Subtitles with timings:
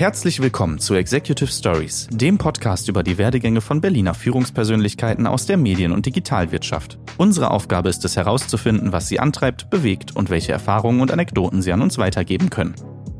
[0.00, 5.58] Herzlich willkommen zu Executive Stories, dem Podcast über die Werdegänge von Berliner Führungspersönlichkeiten aus der
[5.58, 6.98] Medien- und Digitalwirtschaft.
[7.18, 11.70] Unsere Aufgabe ist es herauszufinden, was sie antreibt, bewegt und welche Erfahrungen und Anekdoten sie
[11.70, 12.74] an uns weitergeben können.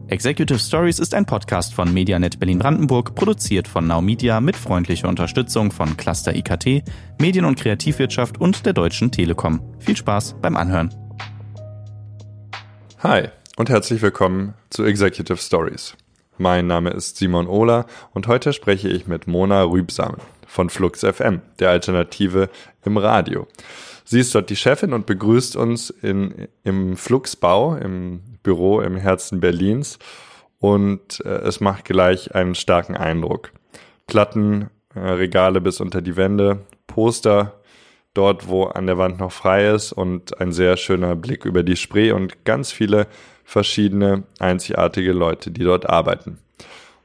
[0.09, 5.73] Executive Stories ist ein Podcast von Medianet Berlin-Brandenburg, produziert von Now Media mit freundlicher Unterstützung
[5.73, 6.83] von Cluster IKT,
[7.21, 9.61] Medien- und Kreativwirtschaft und der Deutschen Telekom.
[9.81, 10.89] Viel Spaß beim Anhören.
[13.01, 13.29] Hi
[13.59, 15.95] und herzlich willkommen zu Executive Stories.
[16.41, 17.85] Mein Name ist Simon Ohler
[18.15, 22.49] und heute spreche ich mit Mona Rübsamen von Flux FM, der Alternative
[22.83, 23.47] im Radio.
[24.07, 29.41] Sie ist dort die Chefin und begrüßt uns in, im Fluxbau, im Büro im Herzen
[29.41, 29.99] Berlins
[30.61, 33.53] und äh, es macht gleich einen starken Eindruck.
[34.07, 37.60] Platten, äh, Regale bis unter die Wände, Poster
[38.15, 41.77] dort, wo an der Wand noch frei ist und ein sehr schöner Blick über die
[41.77, 43.07] Spree und ganz viele
[43.45, 46.39] verschiedene einzigartige Leute, die dort arbeiten.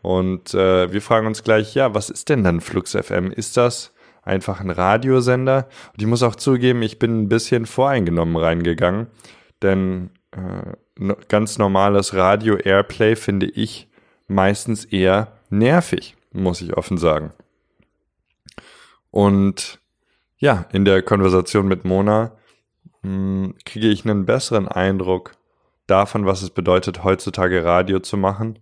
[0.01, 3.31] Und äh, wir fragen uns gleich, ja, was ist denn dann Flux FM?
[3.31, 5.67] Ist das einfach ein Radiosender?
[5.93, 9.07] Und ich muss auch zugeben, ich bin ein bisschen voreingenommen reingegangen,
[9.63, 13.87] denn äh, ganz normales Radio Airplay finde ich
[14.27, 17.31] meistens eher nervig, muss ich offen sagen.
[19.11, 19.79] Und
[20.37, 22.37] ja, in der Konversation mit Mona
[23.01, 25.31] mh, hm, kriege ich einen besseren Eindruck
[25.87, 28.59] davon, was es bedeutet, heutzutage Radio zu machen.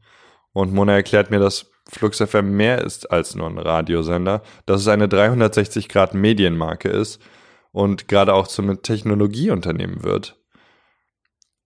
[0.51, 4.87] Und Mona erklärt mir, dass Flux FM mehr ist als nur ein Radiosender, dass es
[4.87, 7.21] eine 360 Grad Medienmarke ist
[7.71, 10.39] und gerade auch zum Technologieunternehmen wird.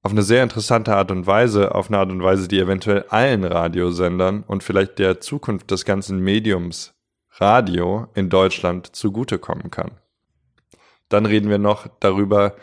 [0.02, 3.44] Auf eine sehr interessante Art und Weise, auf eine Art und Weise, die eventuell allen
[3.44, 6.97] Radiosendern und vielleicht der Zukunft des ganzen Mediums
[7.40, 9.92] Radio in Deutschland zugutekommen kann.
[11.10, 12.56] Dann reden wir noch darüber,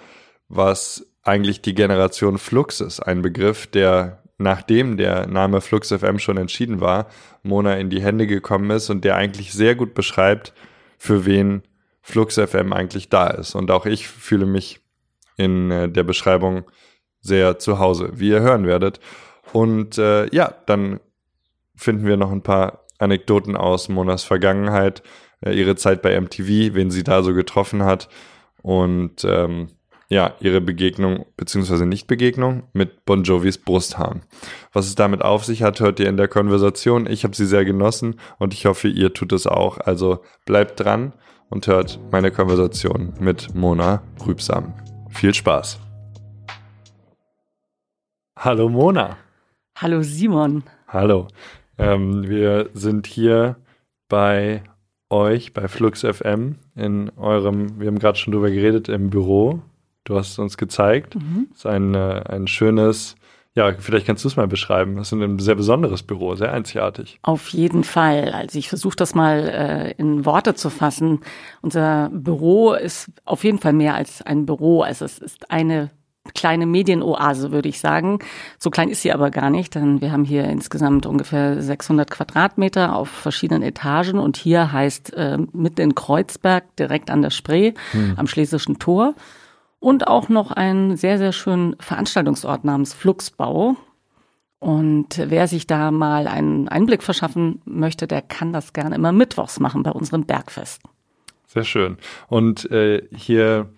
[0.48, 3.00] was eigentlich die Generation Flux ist.
[3.00, 7.06] Ein Begriff, der nachdem der Name Flux FM schon entschieden war,
[7.42, 10.52] Mona in die Hände gekommen ist und der eigentlich sehr gut beschreibt,
[10.98, 11.62] für wen
[12.02, 13.55] Flux FM eigentlich da ist.
[13.55, 14.80] Und auch ich fühle mich
[15.36, 16.64] in äh, der Beschreibung
[17.20, 19.01] sehr zu Hause, wie ihr hören werdet.
[19.52, 21.01] Und äh, ja, dann
[21.77, 25.02] finden wir noch ein paar Anekdoten aus Monas Vergangenheit,
[25.40, 28.08] äh, ihre Zeit bei MTV, wen sie da so getroffen hat.
[28.62, 29.68] Und ähm,
[30.08, 34.22] ja, ihre Begegnung beziehungsweise Nicht-Begegnung mit Bon Jovis Brusthahn.
[34.72, 37.06] Was es damit auf sich hat, hört ihr in der Konversation.
[37.06, 39.78] Ich habe sie sehr genossen und ich hoffe, ihr tut es auch.
[39.78, 41.14] Also bleibt dran
[41.50, 44.74] und hört meine Konversation mit Mona Rübsam.
[45.11, 45.80] Viel Spaß.
[48.38, 49.16] Hallo Mona.
[49.76, 50.64] Hallo Simon.
[50.88, 51.28] Hallo.
[51.79, 53.57] Ähm, wir sind hier
[54.08, 54.62] bei
[55.11, 59.62] euch, bei Flux FM, in eurem, wir haben gerade schon drüber geredet, im Büro
[60.05, 61.14] Du hast es uns gezeigt.
[61.17, 61.48] Mhm.
[61.51, 63.17] Es ist ein, äh, ein schönes,
[63.55, 64.96] ja, vielleicht kannst du es mal beschreiben.
[64.96, 67.18] Das ist ein sehr besonderes Büro, sehr einzigartig.
[67.23, 68.33] Auf jeden Fall.
[68.33, 71.20] Also ich versuche das mal äh, in Worte zu fassen.
[71.62, 74.83] Unser Büro ist auf jeden Fall mehr als ein Büro.
[74.83, 75.91] Also es ist eine
[76.33, 78.18] kleine Medienoase, würde ich sagen.
[78.58, 82.96] So klein ist sie aber gar nicht, denn wir haben hier insgesamt ungefähr 600 Quadratmeter
[82.96, 88.14] auf verschiedenen Etagen und hier heißt äh, mitten in Kreuzberg, direkt an der Spree, hm.
[88.17, 89.14] am Schlesischen Tor
[89.80, 93.77] und auch noch einen sehr, sehr schönen Veranstaltungsort namens Fluxbau.
[94.58, 99.61] Und wer sich da mal einen Einblick verschaffen möchte, der kann das gerne immer mittwochs
[99.61, 100.80] machen bei unserem Bergfest.
[101.46, 101.98] Sehr schön.
[102.29, 103.68] Und äh, hier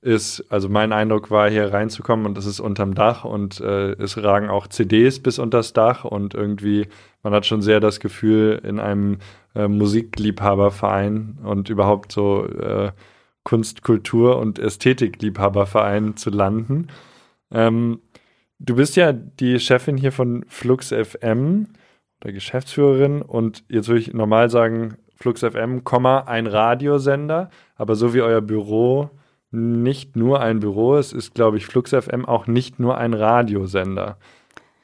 [0.00, 4.22] ist, also mein Eindruck war, hier reinzukommen und das ist unterm Dach und äh, es
[4.22, 6.86] ragen auch CDs bis unters Dach und irgendwie,
[7.22, 9.18] man hat schon sehr das Gefühl, in einem
[9.54, 12.92] äh, Musikliebhaberverein und überhaupt so äh,
[13.42, 16.88] Kunst, Kultur und Ästhetikliebhaberverein zu landen.
[17.50, 18.00] Ähm,
[18.58, 21.68] du bist ja die Chefin hier von Flux FM
[22.20, 25.82] oder Geschäftsführerin und jetzt würde ich normal sagen Flux FM,
[26.26, 29.10] ein Radiosender, aber so wie euer Büro
[29.50, 34.18] nicht nur ein Büro ist, ist, glaube ich, Flux FM auch nicht nur ein Radiosender.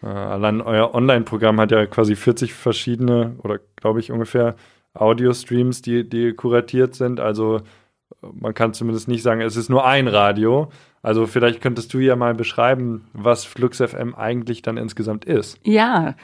[0.03, 4.57] Äh, allein euer Online-Programm hat ja quasi 40 verschiedene oder glaube ich ungefähr
[4.95, 7.21] Audio-Streams, die, die kuratiert sind.
[7.21, 7.60] Also
[8.21, 10.71] man kann zumindest nicht sagen, es ist nur ein Radio.
[11.03, 15.59] Also vielleicht könntest du ja mal beschreiben, was Flux FM eigentlich dann insgesamt ist.
[15.65, 16.15] Ja,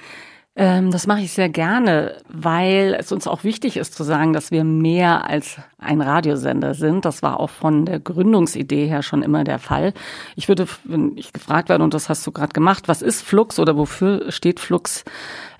[0.59, 4.51] ähm, das mache ich sehr gerne, weil es uns auch wichtig ist zu sagen, dass
[4.51, 7.05] wir mehr als ein Radiosender sind.
[7.05, 9.95] Das war auch von der Gründungsidee her schon immer der Fall.
[10.35, 13.61] Ich würde, wenn ich gefragt werde, und das hast du gerade gemacht, was ist Flux
[13.61, 15.05] oder wofür steht Flux,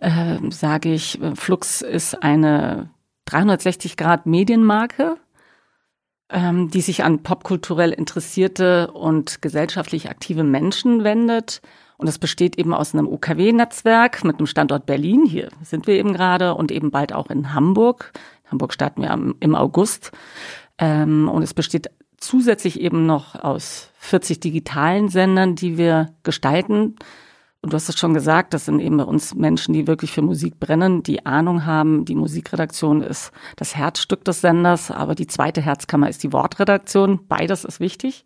[0.01, 2.91] äh, sage ich, Flux ist eine
[3.27, 5.17] 360 Grad Medienmarke
[6.31, 11.63] ähm, die sich an popkulturell interessierte und gesellschaftlich aktive Menschen wendet
[11.99, 16.15] Und es besteht eben aus einem UKW-Netzwerk mit einem Standort Berlin, hier sind wir eben
[16.15, 18.13] gerade, und eben bald auch in Hamburg.
[18.51, 20.13] Hamburg starten wir im August.
[20.79, 26.97] Ähm, und es besteht zusätzlich eben noch aus 40 digitalen Sendern, die wir gestalten.
[27.61, 30.23] Und du hast es schon gesagt, das sind eben bei uns Menschen, die wirklich für
[30.23, 32.05] Musik brennen, die Ahnung haben.
[32.05, 37.27] Die Musikredaktion ist das Herzstück des Senders, aber die zweite Herzkammer ist die Wortredaktion.
[37.27, 38.25] Beides ist wichtig.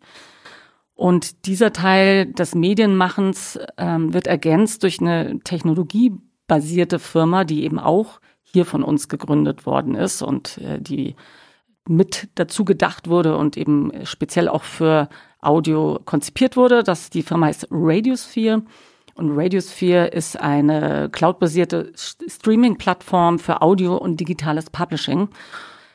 [0.95, 8.19] Und dieser Teil des Medienmachens ähm, wird ergänzt durch eine technologiebasierte Firma, die eben auch
[8.41, 11.15] hier von uns gegründet worden ist und äh, die
[11.87, 15.09] mit dazu gedacht wurde und eben speziell auch für
[15.41, 16.83] Audio konzipiert wurde.
[16.83, 18.63] Das, die Firma heißt Radiosphere.
[19.15, 25.29] Und Radiosphere ist eine cloudbasierte Streaming-Plattform für Audio und digitales Publishing.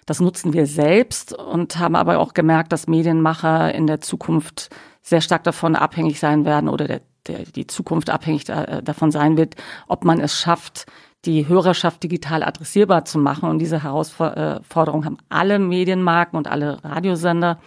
[0.09, 4.71] Das nutzen wir selbst und haben aber auch gemerkt, dass Medienmacher in der Zukunft
[5.03, 9.11] sehr stark davon abhängig sein werden oder der, der, die Zukunft abhängig da, äh, davon
[9.11, 9.57] sein wird,
[9.87, 10.87] ob man es schafft,
[11.27, 13.51] die Hörerschaft digital adressierbar zu machen.
[13.51, 17.61] Und diese Herausforderung haben alle Medienmarken und alle Radiosender.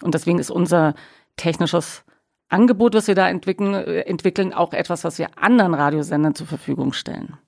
[0.00, 0.94] Und deswegen ist unser
[1.36, 2.04] technisches
[2.48, 6.92] Angebot, was wir da entwickeln, äh, entwickeln, auch etwas, was wir anderen Radiosendern zur Verfügung
[6.92, 7.38] stellen.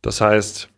[0.00, 0.70] Das heißt,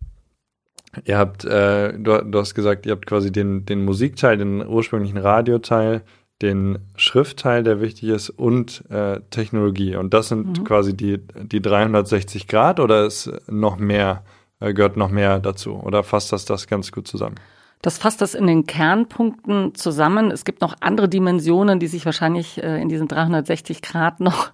[1.05, 5.19] ihr habt, äh, du, du, hast gesagt, ihr habt quasi den, den Musikteil, den ursprünglichen
[5.19, 6.03] Radioteil,
[6.43, 9.97] den Schriftteil, der wichtig ist, und äh, Technologie.
[9.97, 10.65] Und das sind mhm.
[10.65, 14.25] quasi die, die 360 Grad oder ist noch mehr,
[14.61, 15.75] äh, gehört noch mehr dazu?
[15.75, 17.37] Oder fasst das das ganz gut zusammen?
[17.83, 20.31] Das fasst das in den Kernpunkten zusammen.
[20.31, 24.51] Es gibt noch andere Dimensionen, die sich wahrscheinlich äh, in diesen 360 Grad noch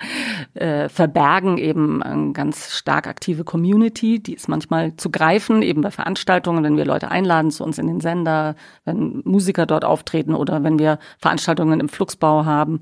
[0.55, 1.57] äh, verbergen.
[1.57, 6.77] Eben eine ganz stark aktive Community, die ist manchmal zu greifen, eben bei Veranstaltungen, wenn
[6.77, 8.55] wir Leute einladen zu uns in den Sender,
[8.85, 12.81] wenn Musiker dort auftreten oder wenn wir Veranstaltungen im Fluxbau haben.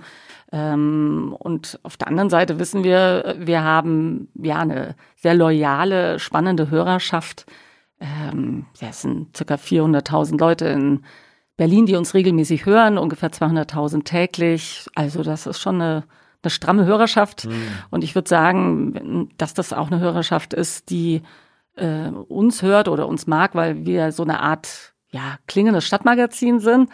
[0.52, 6.70] Ähm, und auf der anderen Seite wissen wir, wir haben ja eine sehr loyale, spannende
[6.70, 7.46] Hörerschaft
[8.00, 11.04] ähm, ja, es sind circa 400.000 Leute in
[11.56, 14.86] Berlin, die uns regelmäßig hören, ungefähr 200.000 täglich.
[14.94, 16.04] Also das ist schon eine,
[16.42, 17.44] eine stramme Hörerschaft.
[17.44, 17.62] Mhm.
[17.90, 21.20] Und ich würde sagen, dass das auch eine Hörerschaft ist, die
[21.76, 26.88] äh, uns hört oder uns mag, weil wir so eine Art ja, klingendes Stadtmagazin sind.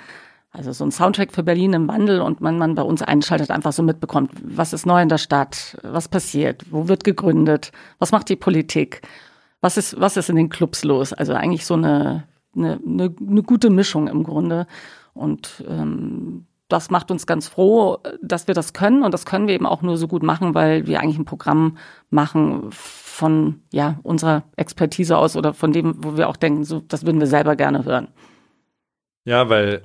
[0.51, 3.73] Also so ein Soundtrack für Berlin im Wandel und man, man bei uns einschaltet, einfach
[3.73, 8.31] so mitbekommt, was ist neu in der Stadt, was passiert, wo wird gegründet, was macht
[8.31, 9.03] die Politik
[9.61, 11.13] was ist, was ist in den Clubs los?
[11.13, 12.25] Also eigentlich so eine,
[12.55, 14.67] eine, eine, eine gute Mischung im Grunde.
[15.15, 19.03] Und ähm, das macht uns ganz froh, dass wir das können.
[19.03, 21.79] Und das können wir eben auch nur so gut machen, weil wir eigentlich ein Programm
[22.11, 27.07] machen von ja, unserer Expertise aus oder von dem, wo wir auch denken, so, das
[27.07, 28.09] würden wir selber gerne hören.
[29.25, 29.83] Ja, weil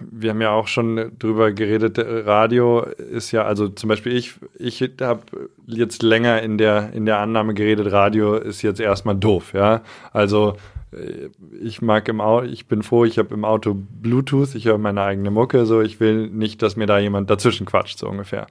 [0.00, 4.82] wir haben ja auch schon drüber geredet, Radio ist ja, also zum Beispiel ich, ich
[5.00, 5.22] habe
[5.66, 9.82] jetzt länger in der, in der Annahme geredet, Radio ist jetzt erstmal doof, ja.
[10.12, 10.56] Also
[10.92, 11.28] äh,
[11.60, 15.02] ich mag im Auto, ich bin froh, ich habe im Auto Bluetooth, ich höre meine
[15.02, 18.46] eigene Mucke, so ich will nicht, dass mir da jemand dazwischen quatscht, so ungefähr.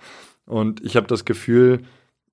[0.46, 1.82] Und ich habe das Gefühl,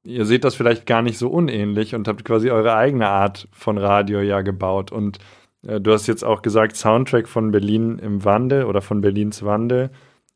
[0.05, 3.79] ihr seht das vielleicht gar nicht so unähnlich und habt quasi eure eigene Art von
[3.79, 5.21] Radio ja gebaut und äh,
[5.63, 9.91] du hast jetzt auch gesagt, Soundtrack von Berlin im Wandel oder von Berlins Wandel,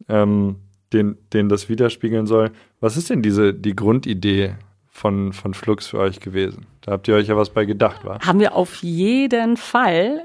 [0.08, 0.56] ähm,
[0.92, 2.52] den, den das widerspiegeln soll.
[2.80, 4.54] Was ist denn diese, die Grundidee
[4.88, 6.66] von, von Flux für euch gewesen?
[6.80, 8.18] Da habt ihr euch ja was bei gedacht, wa?
[8.20, 10.22] Haben wir auf jeden Fall.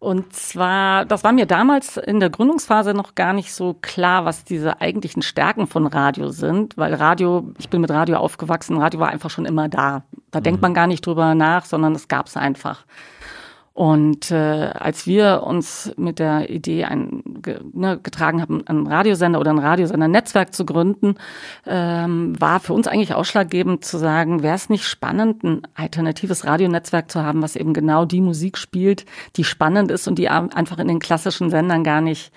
[0.00, 4.44] Und zwar, das war mir damals in der Gründungsphase noch gar nicht so klar, was
[4.44, 9.08] diese eigentlichen Stärken von Radio sind, weil Radio, ich bin mit Radio aufgewachsen, Radio war
[9.08, 10.04] einfach schon immer da.
[10.30, 10.44] Da mhm.
[10.44, 12.84] denkt man gar nicht drüber nach, sondern es gab es einfach.
[13.78, 19.38] Und äh, als wir uns mit der Idee ein, ge, ne, getragen haben, einen Radiosender
[19.38, 21.14] oder ein Radiosender-Netzwerk zu gründen,
[21.64, 27.08] ähm, war für uns eigentlich ausschlaggebend zu sagen, wäre es nicht spannend, ein alternatives Radionetzwerk
[27.08, 29.04] zu haben, was eben genau die Musik spielt,
[29.36, 32.32] die spannend ist und die einfach in den klassischen Sendern gar nicht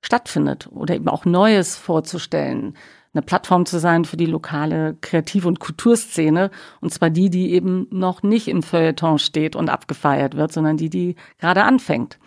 [0.00, 2.74] stattfindet oder eben auch Neues vorzustellen
[3.12, 6.50] eine Plattform zu sein für die lokale Kreativ- und Kulturszene.
[6.80, 10.90] Und zwar die, die eben noch nicht im Feuilleton steht und abgefeiert wird, sondern die,
[10.90, 12.18] die gerade anfängt.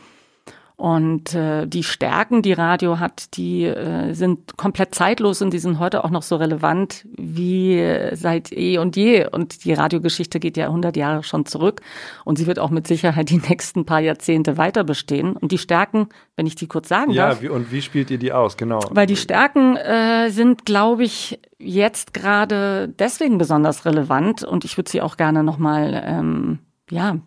[0.76, 5.78] Und äh, die Stärken, die Radio hat, die äh, sind komplett zeitlos und die sind
[5.80, 7.82] heute auch noch so relevant wie
[8.14, 9.28] seit eh und je.
[9.28, 11.82] Und die Radiogeschichte geht ja 100 Jahre schon zurück
[12.26, 15.38] und sie wird auch mit Sicherheit die nächsten paar Jahrzehnte weiter bestehen.
[15.38, 17.44] Und die Stärken, wenn ich die kurz sagen ja, darf.
[17.44, 18.58] Ja, und wie spielt ihr die aus?
[18.58, 18.80] Genau.
[18.90, 24.90] Weil die Stärken äh, sind, glaube ich, jetzt gerade deswegen besonders relevant und ich würde
[24.90, 27.18] sie auch gerne nochmal, ähm, ja,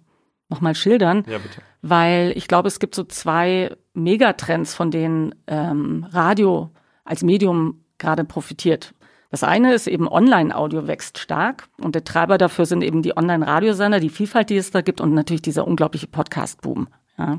[0.49, 1.25] nochmal schildern.
[1.29, 6.71] Ja, bitte weil ich glaube, es gibt so zwei Megatrends, von denen ähm, Radio
[7.05, 8.95] als Medium gerade profitiert.
[9.31, 14.01] Das eine ist eben Online-Audio wächst stark und der Treiber dafür sind eben die Online-Radiosender,
[14.01, 16.89] die Vielfalt, die es da gibt und natürlich dieser unglaubliche Podcast-Boom.
[17.19, 17.39] Ja.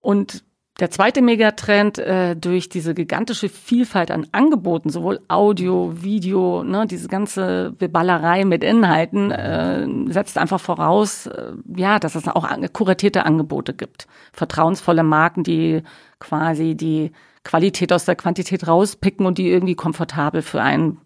[0.00, 0.44] Und
[0.78, 7.08] der zweite Megatrend äh, durch diese gigantische Vielfalt an Angeboten, sowohl Audio, Video, ne, diese
[7.08, 13.74] ganze Beballerei mit Inhalten, äh, setzt einfach voraus, äh, ja, dass es auch kuratierte Angebote
[13.74, 14.06] gibt.
[14.32, 15.82] Vertrauensvolle Marken, die
[16.20, 17.10] quasi die
[17.42, 21.00] Qualität aus der Quantität rauspicken und die irgendwie komfortabel für einen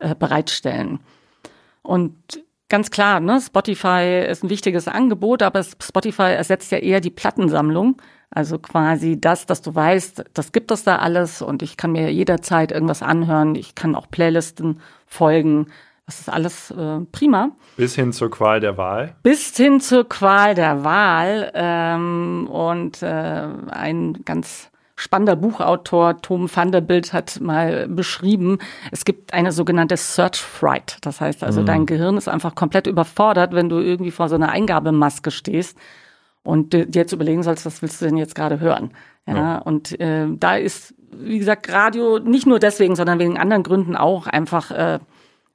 [0.00, 1.00] äh, bereitstellen.
[1.82, 7.10] Und ganz klar, ne, Spotify ist ein wichtiges Angebot, aber Spotify ersetzt ja eher die
[7.10, 7.96] Plattensammlung.
[8.30, 12.12] Also quasi das, dass du weißt, das gibt es da alles und ich kann mir
[12.12, 13.54] jederzeit irgendwas anhören.
[13.54, 15.68] Ich kann auch Playlisten folgen.
[16.06, 17.52] Das ist alles äh, prima.
[17.76, 19.14] Bis hin zur Qual der Wahl.
[19.22, 21.50] Bis hin zur Qual der Wahl.
[21.54, 28.58] Ähm, und äh, ein ganz spannender Buchautor Tom van der Bild hat mal beschrieben,
[28.92, 30.98] es gibt eine sogenannte Search Fright.
[31.02, 31.66] Das heißt also, mhm.
[31.66, 35.76] dein Gehirn ist einfach komplett überfordert, wenn du irgendwie vor so einer Eingabemaske stehst
[36.44, 38.92] und dir jetzt überlegen sollst, was willst du denn jetzt gerade hören?
[39.26, 39.58] Ja, ja.
[39.58, 44.26] und äh, da ist, wie gesagt, Radio nicht nur deswegen, sondern wegen anderen Gründen auch
[44.26, 44.98] einfach äh,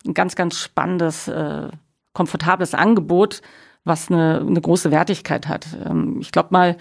[0.05, 1.69] ein ganz, ganz spannendes, äh,
[2.13, 3.41] komfortables Angebot,
[3.83, 5.67] was eine, eine große Wertigkeit hat.
[5.85, 6.77] Ähm, ich glaube mal,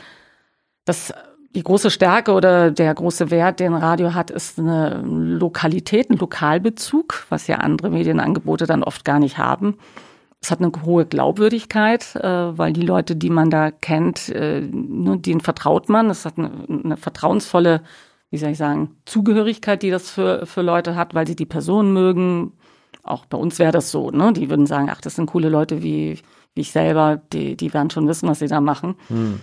[0.85, 1.13] dass
[1.55, 7.27] die große Stärke oder der große Wert, den Radio hat, ist eine Lokalität, ein Lokalbezug,
[7.31, 9.79] was ja andere Medienangebote dann oft gar nicht haben.
[10.41, 15.41] Es hat eine hohe Glaubwürdigkeit, äh, weil die Leute, die man da kennt, äh, denen
[15.41, 16.11] vertraut man.
[16.11, 17.83] Es hat eine, vertrauensvolle,
[18.31, 21.93] wie soll ich sagen, Zugehörigkeit, die das für, für Leute hat, weil sie die Person
[21.93, 22.53] mögen.
[23.03, 24.33] Auch bei uns wäre das so, ne?
[24.33, 26.19] Die würden sagen, ach, das sind coole Leute wie,
[26.55, 28.95] wie ich selber, die, die werden schon wissen, was sie da machen.
[29.09, 29.41] Hm.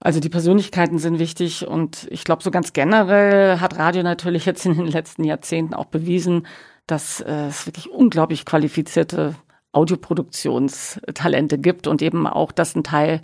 [0.00, 4.64] Also die Persönlichkeiten sind wichtig und ich glaube, so ganz generell hat Radio natürlich jetzt
[4.64, 6.46] in den letzten Jahrzehnten auch bewiesen,
[6.86, 9.36] dass äh, es wirklich unglaublich qualifizierte
[9.72, 13.20] Audioproduktionstalente gibt und eben auch, dass ein Teil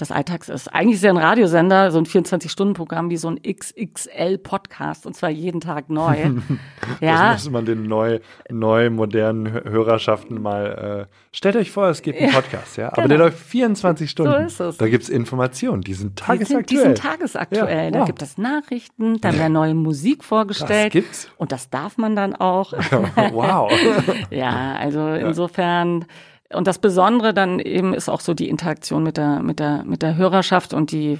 [0.00, 0.68] des Alltags ist.
[0.68, 5.60] Eigentlich ist ja ein Radiosender so ein 24-Stunden-Programm wie so ein XXL-Podcast und zwar jeden
[5.60, 6.16] Tag neu.
[7.00, 7.32] ja.
[7.32, 11.08] Das muss man den neu, neu modernen Hörerschaften mal.
[11.10, 13.08] Äh, stellt euch vor, es gibt einen Podcast, ja, aber genau.
[13.08, 14.32] der läuft 24 Stunden.
[14.32, 14.76] So ist es.
[14.78, 16.62] Da gibt es Informationen, die sind tagesaktuell.
[16.64, 17.92] Die sind, die sind tagesaktuell.
[17.92, 17.98] Ja, wow.
[18.00, 20.86] Da gibt es Nachrichten, dann wird neue Musik vorgestellt.
[20.86, 21.30] Das gibt's.
[21.36, 22.72] Und das darf man dann auch.
[23.32, 23.70] wow.
[24.30, 26.06] ja, also insofern
[26.52, 30.02] und das Besondere dann eben ist auch so die Interaktion mit der, mit der, mit
[30.02, 31.18] der Hörerschaft und die,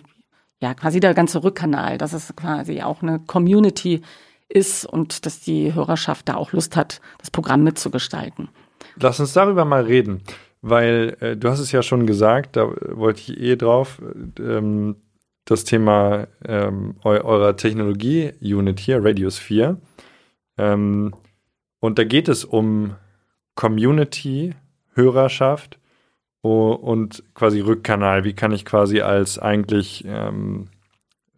[0.61, 4.03] ja, quasi der ganze Rückkanal, dass es quasi auch eine Community
[4.49, 8.49] ist und dass die Hörerschaft da auch Lust hat, das Programm mitzugestalten.
[8.97, 10.23] Lass uns darüber mal reden,
[10.61, 14.03] weil äh, du hast es ja schon gesagt, da wollte ich eh drauf,
[14.39, 14.97] ähm,
[15.45, 19.81] das Thema ähm, eu eurer Technologie-Unit hier, Radius 4.
[20.59, 21.15] Ähm,
[21.81, 22.97] und da geht es um
[23.55, 24.55] Community
[24.95, 25.79] Hörerschaft
[26.43, 28.25] und quasi Rückkanal.
[28.25, 30.69] Wie kann ich quasi als eigentlich, ähm,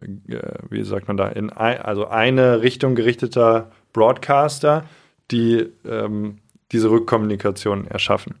[0.01, 4.85] äh, wie sagt man da, in ein, also eine Richtung gerichteter Broadcaster,
[5.31, 6.39] die ähm,
[6.71, 8.35] diese Rückkommunikation erschaffen.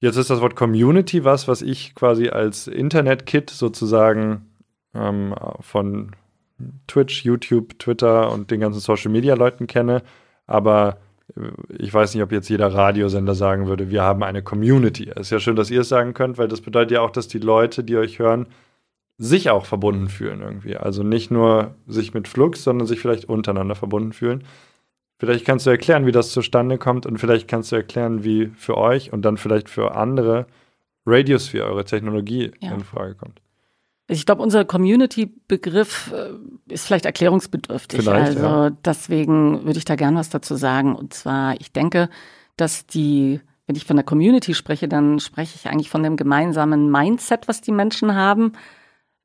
[0.00, 4.46] Jetzt ist das Wort Community was, was ich quasi als Internet-Kit sozusagen
[4.94, 6.14] ähm, von
[6.86, 10.02] Twitch, YouTube, Twitter und den ganzen Social-Media-Leuten kenne,
[10.46, 10.98] aber
[11.78, 15.10] ich weiß nicht, ob jetzt jeder Radiosender sagen würde, wir haben eine Community.
[15.10, 17.28] Es ist ja schön, dass ihr es sagen könnt, weil das bedeutet ja auch, dass
[17.28, 18.46] die Leute, die euch hören,
[19.18, 20.76] sich auch verbunden fühlen irgendwie.
[20.76, 24.44] Also nicht nur sich mit Flux, sondern sich vielleicht untereinander verbunden fühlen.
[25.18, 28.78] Vielleicht kannst du erklären, wie das zustande kommt und vielleicht kannst du erklären, wie für
[28.78, 30.46] euch und dann vielleicht für andere
[31.04, 32.72] Radius für eure Technologie ja.
[32.72, 33.40] in Frage kommt.
[34.10, 38.00] Ich glaube, unser Community-Begriff äh, ist vielleicht erklärungsbedürftig.
[38.00, 38.70] Vielleicht, also ja.
[38.70, 40.96] deswegen würde ich da gern was dazu sagen.
[40.96, 42.08] Und zwar, ich denke,
[42.56, 46.90] dass die, wenn ich von der Community spreche, dann spreche ich eigentlich von dem gemeinsamen
[46.90, 48.52] Mindset, was die Menschen haben,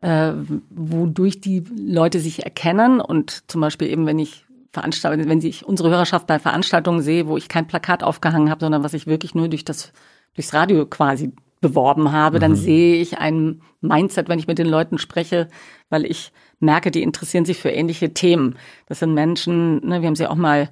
[0.01, 0.33] äh,
[0.69, 2.99] wodurch die Leute sich erkennen.
[2.99, 7.37] Und zum Beispiel eben, wenn ich Veranstaltungen, wenn ich unsere Hörerschaft bei Veranstaltungen sehe, wo
[7.37, 9.93] ich kein Plakat aufgehangen habe, sondern was ich wirklich nur durch das
[10.35, 11.31] durchs Radio quasi
[11.63, 12.57] beworben habe, dann mhm.
[12.57, 15.47] sehe ich ein Mindset, wenn ich mit den Leuten spreche,
[15.89, 18.55] weil ich merke, die interessieren sich für ähnliche Themen.
[18.87, 20.69] Das sind Menschen, ne, wir haben sie auch mal,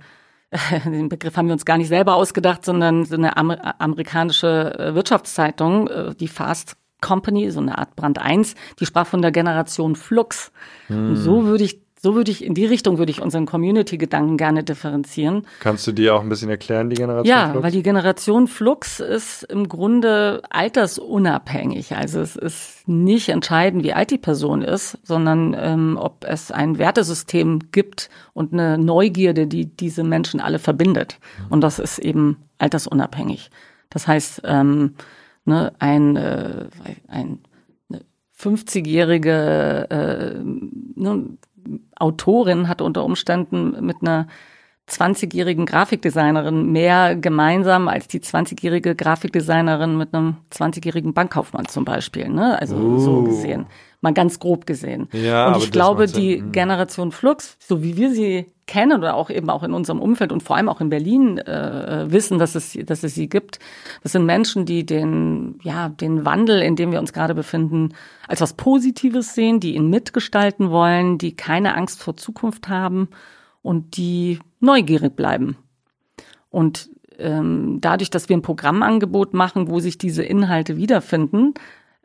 [0.86, 4.94] den Begriff haben wir uns gar nicht selber ausgedacht, sondern so eine Amer amerikanische äh,
[4.94, 9.96] Wirtschaftszeitung, äh, die Fast Company, so eine Art Brand 1, die sprach von der Generation
[9.96, 10.52] Flux.
[10.90, 11.10] Mhm.
[11.10, 14.64] Und so würde ich so würde ich, in die Richtung würde ich unseren Community-Gedanken gerne
[14.64, 15.46] differenzieren.
[15.60, 17.56] Kannst du dir auch ein bisschen erklären, die Generation ja, Flux?
[17.56, 21.96] Ja, weil die Generation Flux ist im Grunde altersunabhängig.
[21.96, 26.80] Also es ist nicht entscheidend, wie alt die Person ist, sondern ähm, ob es ein
[26.80, 31.20] Wertesystem gibt und eine Neugierde, die diese Menschen alle verbindet.
[31.50, 33.52] Und das ist eben altersunabhängig.
[33.92, 34.96] Das heißt, ähm,
[35.46, 36.66] ne, ein, äh,
[37.08, 37.42] ein
[38.42, 40.44] 50-jährige äh,
[41.00, 41.38] ne,
[42.02, 44.28] Autorin hat unter Umständen mit einer
[44.90, 52.30] 20-jährigen Grafikdesignerin mehr gemeinsam als die 20-jährige Grafikdesignerin mit einem 20-jährigen Bankkaufmann zum Beispiel.
[52.30, 52.60] Ne?
[52.60, 53.00] Also uh.
[53.00, 53.68] so gesehen,
[54.02, 55.08] mal ganz grob gesehen.
[55.14, 56.52] Ja, und ich glaube, die hm.
[56.52, 60.44] Generation Flux, so wie wir sie kennen oder auch eben auch in unserem Umfeld und
[60.44, 63.60] vor allem auch in Berlin äh, wissen, dass es, dass es sie gibt,
[64.02, 67.90] das sind Menschen, die den, ja, den Wandel, in dem wir uns gerade befinden,
[68.28, 73.10] als was Positives sehen, die ihn mitgestalten wollen, die keine Angst vor Zukunft haben
[73.62, 75.58] und die neugierig bleiben.
[76.50, 76.90] Und
[77.20, 81.54] ähm, dadurch, dass wir ein Programmangebot machen, wo sich diese Inhalte wiederfinden,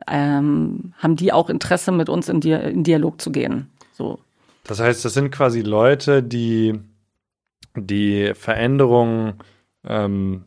[0.07, 3.69] ähm, haben die auch Interesse, mit uns in, Di in Dialog zu gehen.
[3.93, 4.19] So.
[4.63, 6.79] Das heißt, das sind quasi Leute, die
[7.75, 9.35] die Veränderungen
[9.85, 10.43] ähm,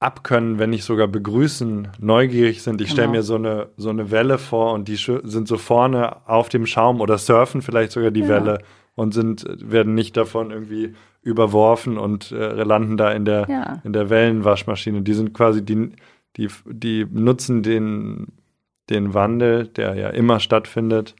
[0.00, 2.80] abkönnen, wenn nicht sogar begrüßen, neugierig sind.
[2.80, 2.94] Ich genau.
[2.94, 6.66] stelle mir so eine, so eine Welle vor und die sind so vorne auf dem
[6.66, 8.28] Schaum oder surfen vielleicht sogar die ja.
[8.28, 8.58] Welle
[8.94, 13.80] und sind, werden nicht davon irgendwie überworfen und äh, landen da in der, ja.
[13.84, 15.02] in der Wellenwaschmaschine.
[15.02, 15.92] Die sind quasi, die,
[16.36, 18.28] die, die nutzen den,
[18.90, 21.14] den Wandel, der ja immer stattfindet,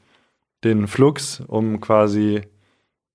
[0.63, 2.41] den Flux, um quasi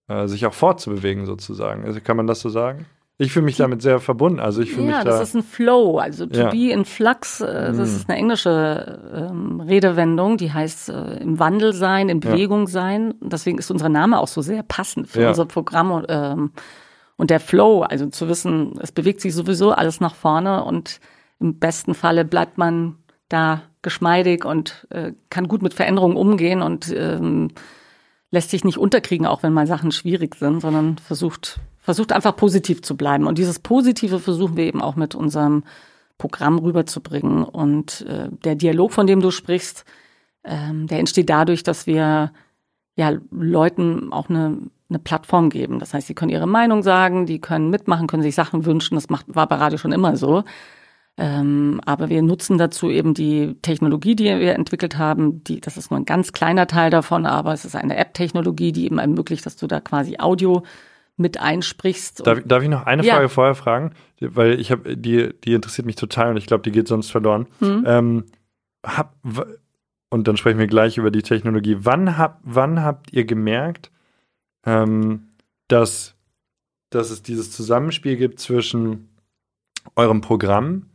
[0.08, 1.84] äh, sich auch fortzubewegen sozusagen.
[1.84, 2.86] Also kann man das so sagen?
[3.20, 4.38] Ich fühle mich damit sehr verbunden.
[4.38, 5.10] Also ich fühle ja, mich da.
[5.10, 5.98] Das ist ein Flow.
[5.98, 6.50] Also to ja.
[6.50, 7.82] be in flux, äh, das mm.
[7.82, 12.66] ist eine englische ähm, Redewendung, die heißt äh, im Wandel sein, in Bewegung ja.
[12.68, 13.14] sein.
[13.20, 16.52] Deswegen ist unser Name auch so sehr passend für unser Programm und, ähm,
[17.16, 17.82] und der Flow.
[17.82, 21.00] Also zu wissen, es bewegt sich sowieso alles nach vorne und
[21.40, 22.96] im besten Falle bleibt man
[23.28, 27.48] da geschmeidig und äh, kann gut mit Veränderungen umgehen und ähm,
[28.30, 32.82] lässt sich nicht unterkriegen, auch wenn mal Sachen schwierig sind, sondern versucht versucht einfach positiv
[32.82, 33.26] zu bleiben.
[33.26, 35.64] Und dieses Positive versuchen wir eben auch mit unserem
[36.18, 37.44] Programm rüberzubringen.
[37.44, 39.86] Und äh, der Dialog, von dem du sprichst,
[40.44, 42.30] ähm, der entsteht dadurch, dass wir
[42.94, 44.58] ja Leuten auch eine,
[44.90, 45.78] eine Plattform geben.
[45.78, 48.96] Das heißt, sie können ihre Meinung sagen, die können mitmachen, können sich Sachen wünschen.
[48.96, 50.44] Das macht, war bei Radio schon immer so.
[51.20, 55.42] Ähm, aber wir nutzen dazu eben die Technologie, die wir entwickelt haben.
[55.42, 58.84] Die, das ist nur ein ganz kleiner Teil davon, aber es ist eine App-Technologie, die
[58.84, 60.62] eben ermöglicht, dass du da quasi Audio
[61.16, 62.24] mit einsprichst.
[62.24, 63.14] Darf, darf ich noch eine ja.
[63.14, 63.90] Frage vorher fragen?
[64.20, 67.48] Weil ich habe, die, die interessiert mich total und ich glaube, die geht sonst verloren.
[67.58, 67.84] Mhm.
[67.84, 68.24] Ähm,
[68.86, 69.16] hab,
[70.10, 71.78] und dann sprechen wir gleich über die Technologie.
[71.80, 73.90] Wann, hab, wann habt ihr gemerkt,
[74.64, 75.30] ähm,
[75.66, 76.14] dass,
[76.90, 79.08] dass es dieses Zusammenspiel gibt zwischen
[79.96, 80.86] eurem Programm,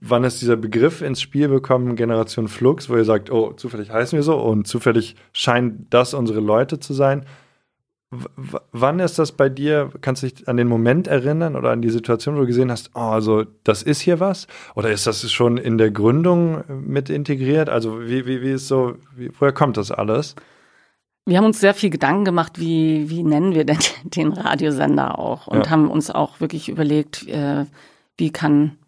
[0.00, 4.16] wann ist dieser Begriff ins Spiel bekommen, Generation Flux, wo ihr sagt, oh, zufällig heißen
[4.16, 7.24] wir so und zufällig scheinen das unsere Leute zu sein
[8.10, 9.90] W wann ist das bei dir?
[10.00, 12.90] Kannst du dich an den Moment erinnern oder an die Situation, wo du gesehen hast,
[12.94, 14.46] oh, also das ist hier was?
[14.76, 17.68] Oder ist das schon in der Gründung mit integriert?
[17.68, 20.36] Also wie, wie, wie ist so, wie, woher kommt das alles?
[21.28, 25.48] Wir haben uns sehr viel Gedanken gemacht, wie, wie nennen wir denn den Radiosender auch
[25.48, 25.70] und ja.
[25.70, 27.66] haben uns auch wirklich überlegt, äh,
[28.16, 28.78] wie kann,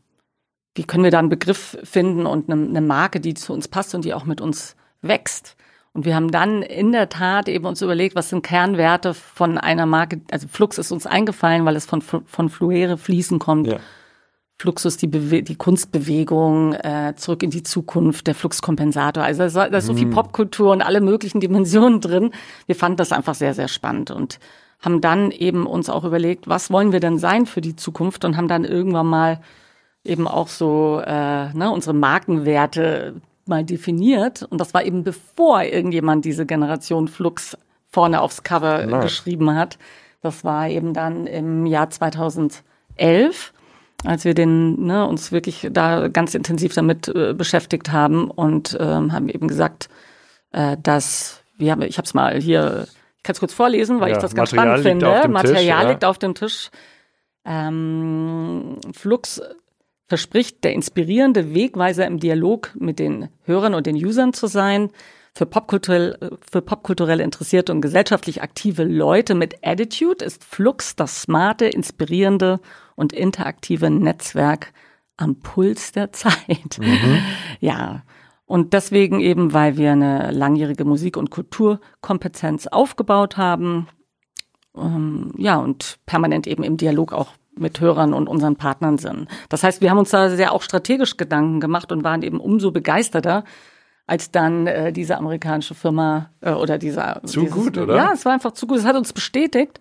[0.78, 3.94] wie können wir da einen Begriff finden und eine, eine Marke, die zu uns passt
[3.94, 5.56] und die auch mit uns wächst.
[5.92, 9.86] Und wir haben dann in der Tat eben uns überlegt, was sind Kernwerte von einer
[9.86, 10.20] Marke.
[10.30, 13.66] Also Flux ist uns eingefallen, weil es von, von Fluere fließen kommt.
[13.66, 13.78] Ja.
[14.60, 19.22] Fluxus, die, Bewe die Kunstbewegung, äh, zurück in die Zukunft, der Fluxkompensator.
[19.22, 20.12] Also da ist so viel mhm.
[20.12, 22.32] Popkultur und alle möglichen Dimensionen drin.
[22.66, 24.38] Wir fanden das einfach sehr, sehr spannend und
[24.80, 28.36] haben dann eben uns auch überlegt, was wollen wir denn sein für die Zukunft und
[28.36, 29.40] haben dann irgendwann mal
[30.04, 34.42] eben auch so äh, ne, unsere Markenwerte mal definiert.
[34.42, 37.56] Und das war eben bevor irgendjemand diese Generation Flux
[37.90, 39.02] vorne aufs Cover nice.
[39.02, 39.78] geschrieben hat.
[40.20, 43.52] Das war eben dann im Jahr 2011,
[44.04, 49.12] als wir den, ne, uns wirklich da ganz intensiv damit äh, beschäftigt haben und ähm,
[49.12, 49.88] haben eben gesagt,
[50.52, 54.10] äh, dass wir haben, ich habe es mal hier, ich kann es kurz vorlesen, weil
[54.10, 55.28] ja, ich das ganz Material spannend finde.
[55.28, 55.90] Material Tisch, ja.
[55.90, 56.70] liegt auf dem Tisch.
[57.44, 59.40] Ähm, Flux
[60.08, 64.90] verspricht, der inspirierende Wegweiser im Dialog mit den Hörern und den Usern zu sein,
[65.34, 66.18] für popkulturell,
[66.50, 72.60] für popkulturell interessierte und gesellschaftlich aktive Leute mit Attitude ist Flux das smarte, inspirierende
[72.96, 74.72] und interaktive Netzwerk
[75.16, 76.78] am Puls der Zeit.
[76.80, 77.22] Mhm.
[77.60, 78.02] Ja.
[78.46, 83.86] Und deswegen eben, weil wir eine langjährige Musik- und Kulturkompetenz aufgebaut haben,
[84.74, 89.28] ähm, ja, und permanent eben im Dialog auch mit Hörern und unseren Partnern sind.
[89.48, 92.70] Das heißt, wir haben uns da sehr auch strategisch Gedanken gemacht und waren eben umso
[92.70, 93.44] begeisterter,
[94.06, 97.94] als dann äh, diese amerikanische Firma äh, oder dieser zu dieses, gut, oder?
[97.94, 98.78] Ja, es war einfach zu gut.
[98.78, 99.80] Es hat uns bestätigt.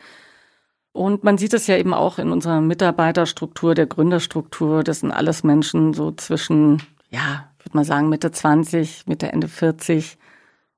[0.91, 4.83] Und man sieht es ja eben auch in unserer Mitarbeiterstruktur, der Gründerstruktur.
[4.83, 9.47] Das sind alles Menschen so zwischen, ja, ich würde mal sagen Mitte 20, Mitte Ende
[9.47, 10.17] 40.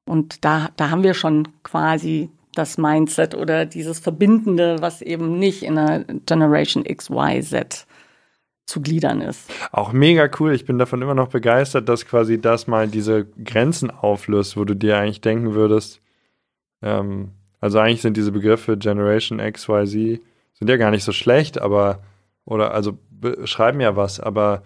[0.06, 2.30] Und da, da haben wir schon quasi
[2.60, 7.88] das Mindset oder dieses Verbindende, was eben nicht in einer Generation X, Y, Z
[8.66, 9.50] zu gliedern ist.
[9.72, 10.54] Auch mega cool.
[10.54, 14.76] Ich bin davon immer noch begeistert, dass quasi das mal diese Grenzen auflöst, wo du
[14.76, 16.02] dir eigentlich denken würdest,
[16.82, 20.22] ähm, also eigentlich sind diese Begriffe Generation X, Y, Z
[20.54, 22.00] sind ja gar nicht so schlecht, aber
[22.46, 22.98] oder also
[23.46, 24.64] schreiben ja was, aber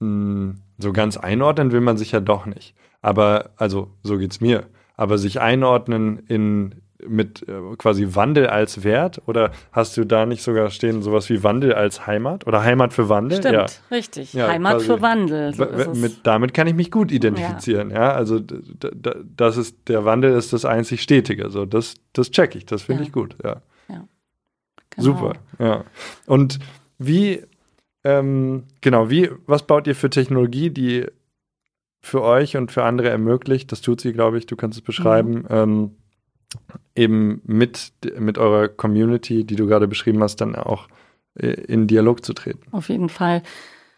[0.00, 2.74] mh, hm, so ganz einordnen will man sich ja doch nicht.
[3.00, 4.66] Aber also so geht's mir.
[4.96, 10.42] Aber sich einordnen in mit äh, quasi Wandel als Wert oder hast du da nicht
[10.42, 13.38] sogar stehen sowas wie Wandel als Heimat oder Heimat für Wandel?
[13.38, 13.66] Stimmt, ja.
[13.90, 14.32] richtig.
[14.32, 15.54] Ja, Heimat für Wandel.
[15.54, 17.90] So mit, damit kann ich mich gut identifizieren.
[17.90, 21.50] Ja, ja also das ist der Wandel ist das einzig Stetige.
[21.50, 22.66] So das das check ich.
[22.66, 23.36] Das finde ich gut.
[23.44, 23.62] Ja.
[23.86, 24.08] Genau.
[24.96, 25.32] Super.
[25.58, 25.84] Ja.
[26.26, 26.58] Und
[26.98, 27.42] wie
[28.04, 31.06] ähm, genau wie was baut ihr für Technologie, die
[32.00, 33.70] für euch und für andere ermöglicht?
[33.70, 34.46] Das tut sie, glaube ich.
[34.46, 35.40] Du kannst es beschreiben.
[35.40, 35.46] Mhm.
[35.50, 35.90] Ähm,
[36.94, 40.88] eben mit, mit eurer Community, die du gerade beschrieben hast, dann auch
[41.34, 42.60] äh, in Dialog zu treten.
[42.72, 43.42] Auf jeden Fall.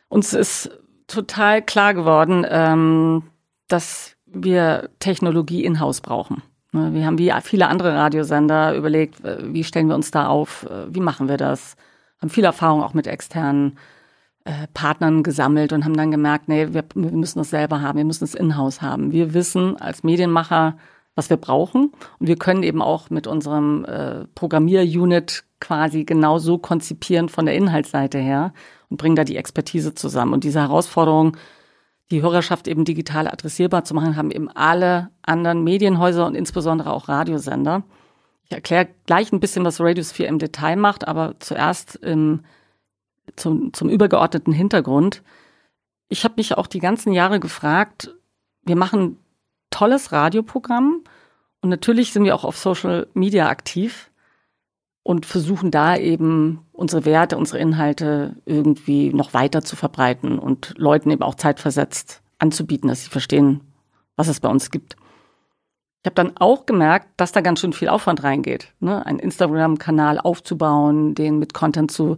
[0.09, 0.71] Uns ist
[1.07, 3.23] total klar geworden, ähm,
[3.69, 6.43] dass wir Technologie in-house brauchen.
[6.73, 10.65] Ne, wir haben wie viele andere Radiosender überlegt, äh, wie stellen wir uns da auf,
[10.65, 11.77] äh, wie machen wir das,
[12.21, 13.79] haben viel Erfahrung auch mit externen
[14.45, 18.05] äh, Partnern gesammelt und haben dann gemerkt, nee, wir, wir müssen es selber haben, wir
[18.05, 19.13] müssen es in-house haben.
[19.13, 20.77] Wir wissen als Medienmacher,
[21.15, 21.93] was wir brauchen.
[22.19, 28.19] Und wir können eben auch mit unserem äh, Programmierunit quasi genauso konzipieren von der Inhaltsseite
[28.19, 28.53] her
[28.89, 30.33] und bringen da die Expertise zusammen.
[30.33, 31.37] Und diese Herausforderung,
[32.11, 37.09] die Hörerschaft eben digital adressierbar zu machen, haben eben alle anderen Medienhäuser und insbesondere auch
[37.09, 37.85] Radiosender.
[38.45, 42.41] Ich erkläre gleich ein bisschen, was Radius 4 im Detail macht, aber zuerst im,
[43.37, 45.23] zum, zum übergeordneten Hintergrund.
[46.09, 48.13] Ich habe mich auch die ganzen Jahre gefragt,
[48.65, 49.20] wir machen
[49.71, 51.03] tolles Radioprogramm
[51.61, 54.11] und natürlich sind wir auch auf Social Media aktiv
[55.03, 61.11] und versuchen da eben unsere Werte, unsere Inhalte irgendwie noch weiter zu verbreiten und Leuten
[61.11, 63.61] eben auch zeitversetzt anzubieten, dass sie verstehen,
[64.17, 64.97] was es bei uns gibt.
[66.03, 69.05] Ich habe dann auch gemerkt, dass da ganz schön viel Aufwand reingeht, ne?
[69.05, 72.17] einen Instagram-Kanal aufzubauen, den mit Content zu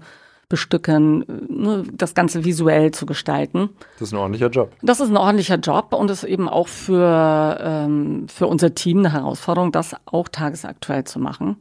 [0.52, 3.70] bestücken, ne, das Ganze visuell zu gestalten.
[3.98, 4.70] Das ist ein ordentlicher Job.
[4.82, 9.14] Das ist ein ordentlicher Job und ist eben auch für, ähm, für unser Team eine
[9.14, 11.56] Herausforderung, das auch tagesaktuell zu machen.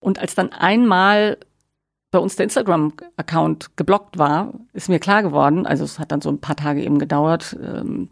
[0.00, 1.38] Und als dann einmal
[2.10, 6.30] bei uns der Instagram-Account geblockt war, ist mir klar geworden, also es hat dann so
[6.30, 8.10] ein paar Tage eben gedauert, ähm,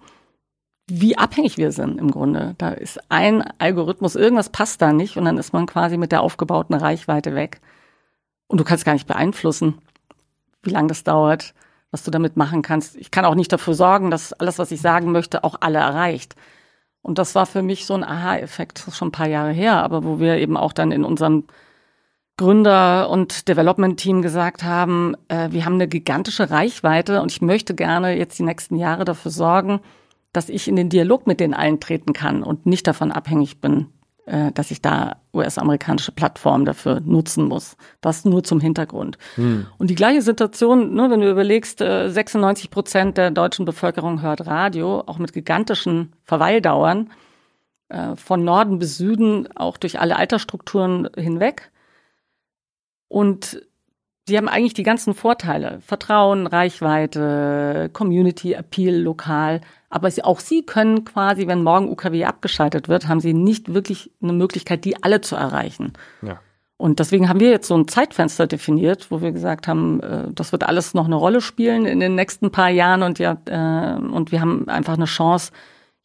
[0.86, 2.54] wie abhängig wir sind im Grunde.
[2.58, 6.20] Da ist ein Algorithmus, irgendwas passt da nicht und dann ist man quasi mit der
[6.20, 7.60] aufgebauten Reichweite weg.
[8.46, 9.78] Und du kannst gar nicht beeinflussen,
[10.62, 11.54] wie lange das dauert,
[11.90, 12.96] was du damit machen kannst.
[12.96, 16.36] Ich kann auch nicht dafür sorgen, dass alles, was ich sagen möchte, auch alle erreicht.
[17.02, 20.18] Und das war für mich so ein Aha-Effekt, schon ein paar Jahre her, aber wo
[20.20, 21.44] wir eben auch dann in unserem
[22.36, 28.16] Gründer- und Development-Team gesagt haben, äh, wir haben eine gigantische Reichweite und ich möchte gerne
[28.16, 29.80] jetzt die nächsten Jahre dafür sorgen,
[30.32, 33.86] dass ich in den Dialog mit den allen treten kann und nicht davon abhängig bin,
[34.26, 37.76] dass ich da US-amerikanische Plattformen dafür nutzen muss.
[38.00, 39.18] Das nur zum Hintergrund.
[39.34, 39.66] Hm.
[39.76, 44.46] Und die gleiche Situation, ne, wenn du überlegst, 96 äh, Prozent der deutschen Bevölkerung hört
[44.46, 47.10] Radio, auch mit gigantischen Verweildauern,
[47.88, 51.70] äh, von Norden bis Süden, auch durch alle Altersstrukturen hinweg.
[53.08, 53.62] Und
[54.26, 55.80] sie haben eigentlich die ganzen Vorteile.
[55.80, 59.60] Vertrauen, Reichweite, Community, Appeal, lokal.
[59.90, 64.32] Aber auch sie können quasi, wenn morgen UKW abgeschaltet wird, haben sie nicht wirklich eine
[64.32, 65.92] Möglichkeit, die alle zu erreichen.
[66.22, 66.40] Ja.
[66.76, 70.52] Und deswegen haben wir jetzt so ein Zeitfenster definiert, wo wir gesagt haben, äh, das
[70.52, 74.32] wird alles noch eine Rolle spielen in den nächsten paar Jahren und ja, äh, und
[74.32, 75.52] wir haben einfach eine Chance,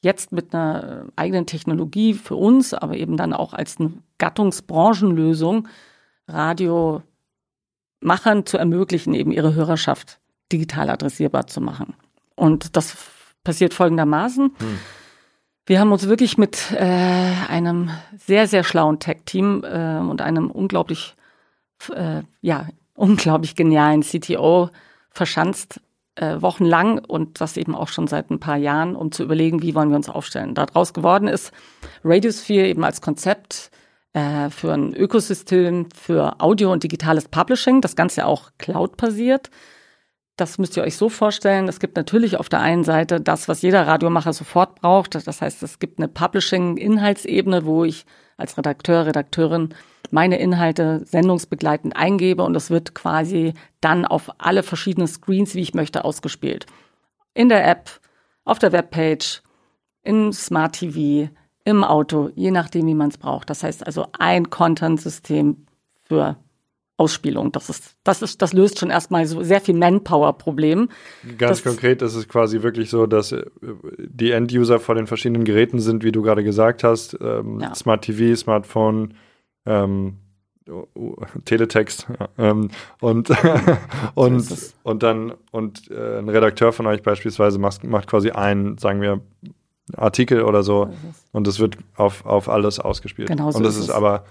[0.01, 5.67] jetzt mit einer eigenen Technologie für uns, aber eben dann auch als eine Gattungsbranchenlösung
[6.27, 7.01] Radio
[8.01, 10.19] Machern zu ermöglichen, eben ihre Hörerschaft
[10.51, 11.93] digital adressierbar zu machen.
[12.35, 12.95] Und das
[13.43, 14.51] passiert folgendermaßen.
[14.57, 14.79] Hm.
[15.65, 21.15] Wir haben uns wirklich mit äh, einem sehr, sehr schlauen Tech-Team äh, und einem unglaublich,
[21.93, 24.69] äh, ja, unglaublich genialen CTO
[25.11, 25.79] verschanzt
[26.15, 29.75] äh, wochenlang und das eben auch schon seit ein paar Jahren, um zu überlegen, wie
[29.75, 30.55] wollen wir uns aufstellen.
[30.55, 31.51] Daraus geworden ist
[32.03, 33.71] Radiosphere eben als Konzept
[34.13, 39.49] äh, für ein Ökosystem für Audio und digitales Publishing, das Ganze auch cloud-basiert.
[40.35, 41.67] Das müsst ihr euch so vorstellen.
[41.67, 45.15] Es gibt natürlich auf der einen Seite das, was jeder Radiomacher sofort braucht.
[45.15, 48.05] Das heißt, es gibt eine Publishing-Inhaltsebene, wo ich
[48.37, 49.75] als Redakteur, Redakteurin
[50.11, 55.73] meine Inhalte sendungsbegleitend eingebe und es wird quasi dann auf alle verschiedenen Screens, wie ich
[55.73, 56.65] möchte, ausgespielt.
[57.33, 57.99] In der App,
[58.45, 59.43] auf der Webpage,
[60.03, 61.29] im Smart TV,
[61.69, 63.49] im Auto, je nachdem, wie man es braucht.
[63.49, 65.65] Das heißt also ein Content-System
[66.03, 66.37] für
[66.99, 67.51] Ausspielung.
[67.53, 70.89] Das ist, das ist, das löst schon erstmal so sehr viel Manpower-Problem.
[71.37, 73.45] Ganz das, konkret ist es quasi wirklich so, dass äh,
[73.97, 77.73] die End-User vor den verschiedenen Geräten sind, wie du gerade gesagt hast, ähm, ja.
[77.73, 79.13] Smart TV, Smartphone,
[79.65, 80.17] ähm,
[81.45, 83.31] Teletext ähm, und
[84.13, 88.77] und so und dann und äh, ein Redakteur von euch beispielsweise macht, macht quasi einen,
[88.77, 89.21] sagen wir
[89.95, 90.89] Artikel oder so
[91.31, 93.29] und es wird auf, auf alles ausgespielt.
[93.29, 94.23] Genau so und das ist, ist aber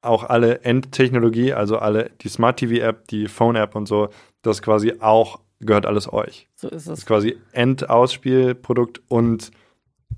[0.00, 4.08] auch alle Endtechnologie, also alle die Smart TV App, die Phone App und so,
[4.42, 6.48] das quasi auch gehört alles euch.
[6.54, 6.84] So ist es.
[6.84, 9.50] Das ist quasi Endausspielprodukt und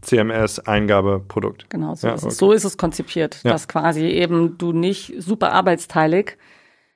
[0.02, 1.68] CMS-Eingabeprodukt.
[1.70, 2.32] Genau, so, ja, ist okay.
[2.32, 2.38] es.
[2.38, 3.52] so ist es konzipiert, ja.
[3.52, 6.36] dass quasi eben du nicht super arbeitsteilig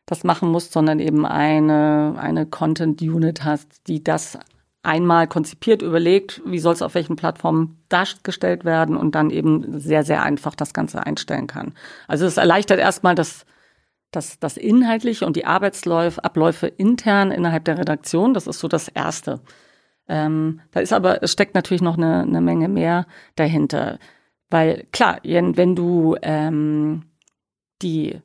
[0.06, 4.38] das machen musst, sondern eben eine, eine Content-Unit hast, die das
[4.84, 10.04] einmal konzipiert, überlegt, wie soll es auf welchen Plattformen dargestellt werden und dann eben sehr,
[10.04, 11.74] sehr einfach das Ganze einstellen kann.
[12.06, 13.46] Also es erleichtert erstmal das,
[14.10, 18.34] das, das Inhaltliche und die Arbeitsabläufe intern innerhalb der Redaktion.
[18.34, 19.40] Das ist so das Erste.
[20.08, 23.98] Ähm, da ist aber, es steckt natürlich noch eine, eine Menge mehr dahinter.
[24.50, 27.04] Weil klar, wenn du ähm,
[27.82, 28.20] die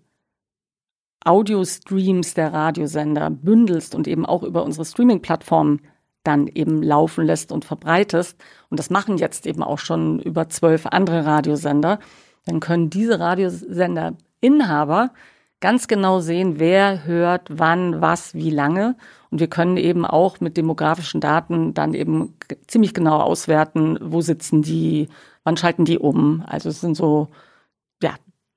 [1.23, 5.81] Audio-Streams der Radiosender bündelst und eben auch über unsere Streaming-Plattformen
[6.23, 8.37] dann eben laufen lässt und verbreitest,
[8.69, 11.99] und das machen jetzt eben auch schon über zwölf andere Radiosender,
[12.45, 15.11] dann können diese Radiosender Inhaber
[15.59, 18.95] ganz genau sehen, wer hört wann, was, wie lange.
[19.29, 22.35] Und wir können eben auch mit demografischen Daten dann eben
[22.67, 25.09] ziemlich genau auswerten, wo sitzen die,
[25.43, 26.43] wann schalten die um.
[26.47, 27.27] Also es sind so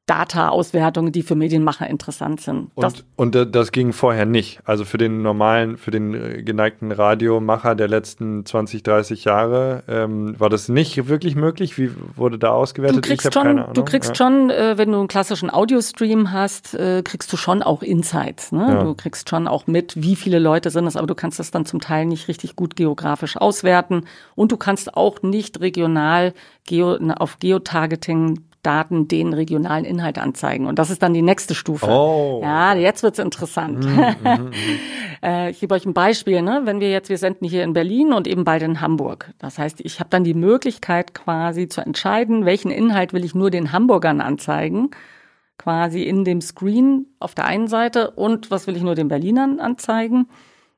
[0.06, 2.70] Data-Auswertungen, die für Medienmacher interessant sind.
[2.74, 4.60] Und, und das ging vorher nicht.
[4.64, 10.34] Also für den normalen, für den äh, geneigten Radiomacher der letzten 20, 30 Jahre ähm,
[10.38, 11.78] war das nicht wirklich möglich.
[11.78, 12.96] Wie wurde da ausgewertet?
[12.96, 14.14] Du kriegst schon, du kriegst ja.
[14.16, 18.50] schon äh, wenn du einen klassischen Audiostream hast, äh, kriegst du schon auch Insights.
[18.50, 18.66] Ne?
[18.68, 18.82] Ja.
[18.82, 21.64] Du kriegst schon auch mit, wie viele Leute sind es, aber du kannst das dann
[21.64, 24.06] zum Teil nicht richtig gut geografisch auswerten.
[24.34, 26.34] Und du kannst auch nicht regional
[26.66, 30.66] geo, auf Geotargeting Daten den regionalen Inhalt anzeigen.
[30.66, 31.86] Und das ist dann die nächste Stufe.
[31.86, 32.40] Oh.
[32.42, 33.84] Ja, jetzt wird's interessant.
[33.84, 33.88] Mm,
[34.22, 34.52] mm, mm.
[35.22, 36.42] äh, ich gebe euch ein Beispiel.
[36.42, 36.62] Ne?
[36.64, 39.32] Wenn wir jetzt, wir senden hier in Berlin und eben bald in Hamburg.
[39.38, 43.50] Das heißt, ich habe dann die Möglichkeit quasi zu entscheiden, welchen Inhalt will ich nur
[43.50, 44.90] den Hamburgern anzeigen
[45.58, 49.60] quasi in dem Screen auf der einen Seite und was will ich nur den Berlinern
[49.60, 50.28] anzeigen,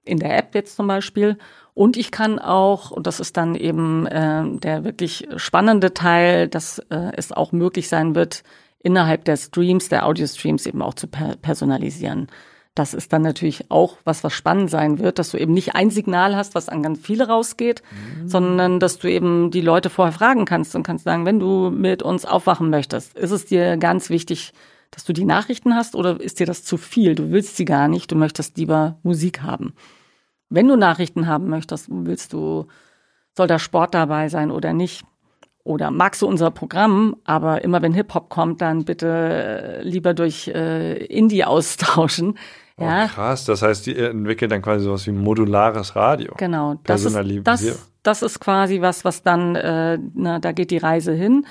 [0.05, 1.39] in der App jetzt zum Beispiel.
[1.75, 6.79] Und ich kann auch, und das ist dann eben äh, der wirklich spannende Teil, dass
[6.91, 8.45] äh, es auch möglich sein wird,
[8.79, 12.29] innerhalb der Streams, der Audio-Streams eben auch zu per personalisieren.
[12.77, 15.91] Das ist dann natürlich auch was, was spannend sein wird, dass du eben nicht ein
[15.91, 18.29] Signal hast, was an ganz viele rausgeht, mhm.
[18.29, 22.03] sondern dass du eben die Leute vorher fragen kannst und kannst sagen, wenn du mit
[22.03, 24.53] uns aufwachen möchtest, ist es dir ganz wichtig,
[24.91, 27.15] dass du die Nachrichten hast oder ist dir das zu viel?
[27.15, 29.75] Du willst sie gar nicht, du möchtest lieber Musik haben.
[30.55, 32.67] Wenn du Nachrichten haben möchtest, willst du,
[33.37, 35.05] soll da Sport dabei sein oder nicht?
[35.65, 40.49] Oder magst du unser Programm, aber immer wenn Hip-Hop kommt, dann bitte äh, lieber durch
[40.49, 42.39] äh, Indie austauschen.
[42.77, 43.07] Oh, ja.
[43.07, 46.35] krass, das heißt, die entwickelt dann quasi sowas wie modulares Radio.
[46.37, 50.79] Genau, das ist, das, das ist quasi was, was dann, äh, na, da geht die
[50.79, 51.47] Reise hin.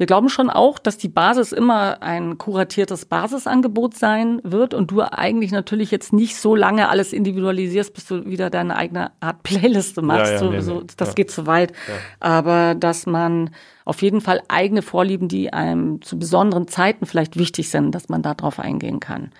[0.00, 5.02] Wir glauben schon auch, dass die Basis immer ein kuratiertes Basisangebot sein wird und du
[5.02, 10.00] eigentlich natürlich jetzt nicht so lange alles individualisierst, bis du wieder deine eigene Art Playliste
[10.00, 10.24] machst.
[10.24, 11.14] Ja, ja, so, nee, so, das ja.
[11.16, 11.74] geht zu weit.
[12.18, 13.50] Aber dass man
[13.84, 18.22] auf jeden Fall eigene Vorlieben, die einem zu besonderen Zeiten vielleicht wichtig sind, dass man
[18.22, 19.32] darauf eingehen kann.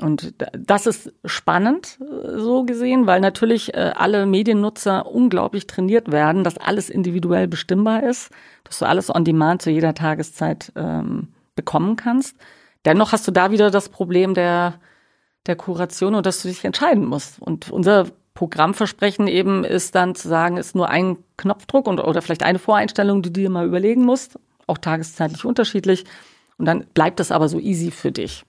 [0.00, 6.44] Und das ist spannend äh, so gesehen, weil natürlich äh, alle Mediennutzer unglaublich trainiert werden,
[6.44, 8.30] dass alles individuell bestimmbar ist,
[8.64, 12.36] dass du alles on demand zu jeder Tageszeit ähm, bekommen kannst.
[12.84, 14.74] Dennoch hast du da wieder das Problem der,
[15.46, 17.40] der Kuration und dass du dich entscheiden musst.
[17.40, 22.42] Und unser Programmversprechen eben ist dann zu sagen, ist nur ein Knopfdruck und, oder vielleicht
[22.42, 26.06] eine Voreinstellung, die du dir mal überlegen musst, auch tageszeitlich unterschiedlich.
[26.56, 28.44] Und dann bleibt das aber so easy für dich.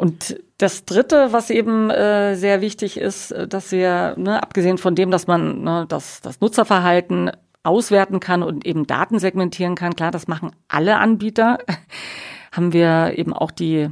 [0.00, 4.94] Und Das Dritte, was eben äh, sehr wichtig ist, äh, dass wir, ne, abgesehen von
[4.94, 7.30] dem, dass man ne, das, das Nutzerverhalten
[7.64, 11.58] auswerten kann und eben Daten segmentieren kann, klar, das machen alle Anbieter,
[12.52, 13.90] haben wir eben auch die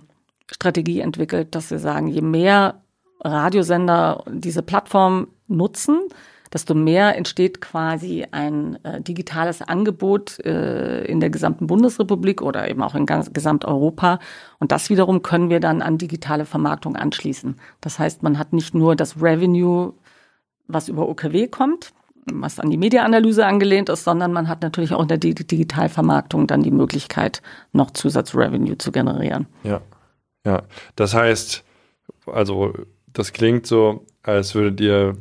[0.50, 2.80] Strategie entwickelt, dass wir sagen, je mehr
[3.20, 6.00] Radiosender diese Plattform nutzen,
[6.52, 12.82] desto mehr entsteht quasi ein äh, digitales Angebot äh, in der gesamten Bundesrepublik oder eben
[12.82, 14.18] auch in ganz, Gesamteuropa.
[14.58, 17.56] Und das wiederum können wir dann an digitale Vermarktung anschließen.
[17.80, 19.94] Das heißt, man hat nicht nur das Revenue,
[20.66, 21.92] was über OKW kommt,
[22.32, 26.62] was an die Mediaanalyse angelehnt ist, sondern man hat natürlich auch in der Digitalvermarktung dann
[26.62, 29.46] die Möglichkeit, noch Zusatzrevenue zu generieren.
[29.62, 29.80] Ja,
[30.44, 30.62] ja.
[30.96, 31.64] Das heißt,
[32.26, 32.74] also
[33.12, 35.16] das klingt so, als würdet ihr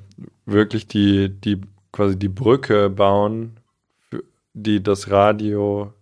[0.45, 1.61] wirklich die, die
[1.93, 3.57] quasi die Brücke bauen,
[4.53, 5.93] die das Radio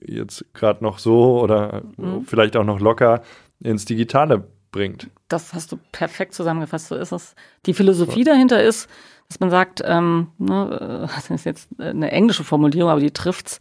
[0.00, 2.24] jetzt gerade noch so oder mhm.
[2.24, 3.22] vielleicht auch noch locker
[3.60, 5.08] ins Digitale bringt.
[5.28, 7.34] Das hast du perfekt zusammengefasst, so ist es.
[7.66, 8.88] Die Philosophie dahinter ist,
[9.28, 13.58] dass man sagt, ähm, ne, das ist jetzt eine englische Formulierung, aber die trifft's,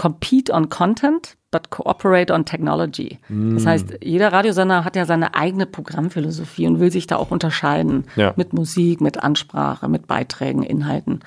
[0.00, 3.18] compete on content, but cooperate on technology.
[3.28, 3.54] Mm.
[3.54, 8.04] Das heißt, jeder Radiosender hat ja seine eigene Programmphilosophie und will sich da auch unterscheiden.
[8.16, 8.32] Ja.
[8.34, 11.20] Mit Musik, mit Ansprache, mit Beiträgen, Inhalten.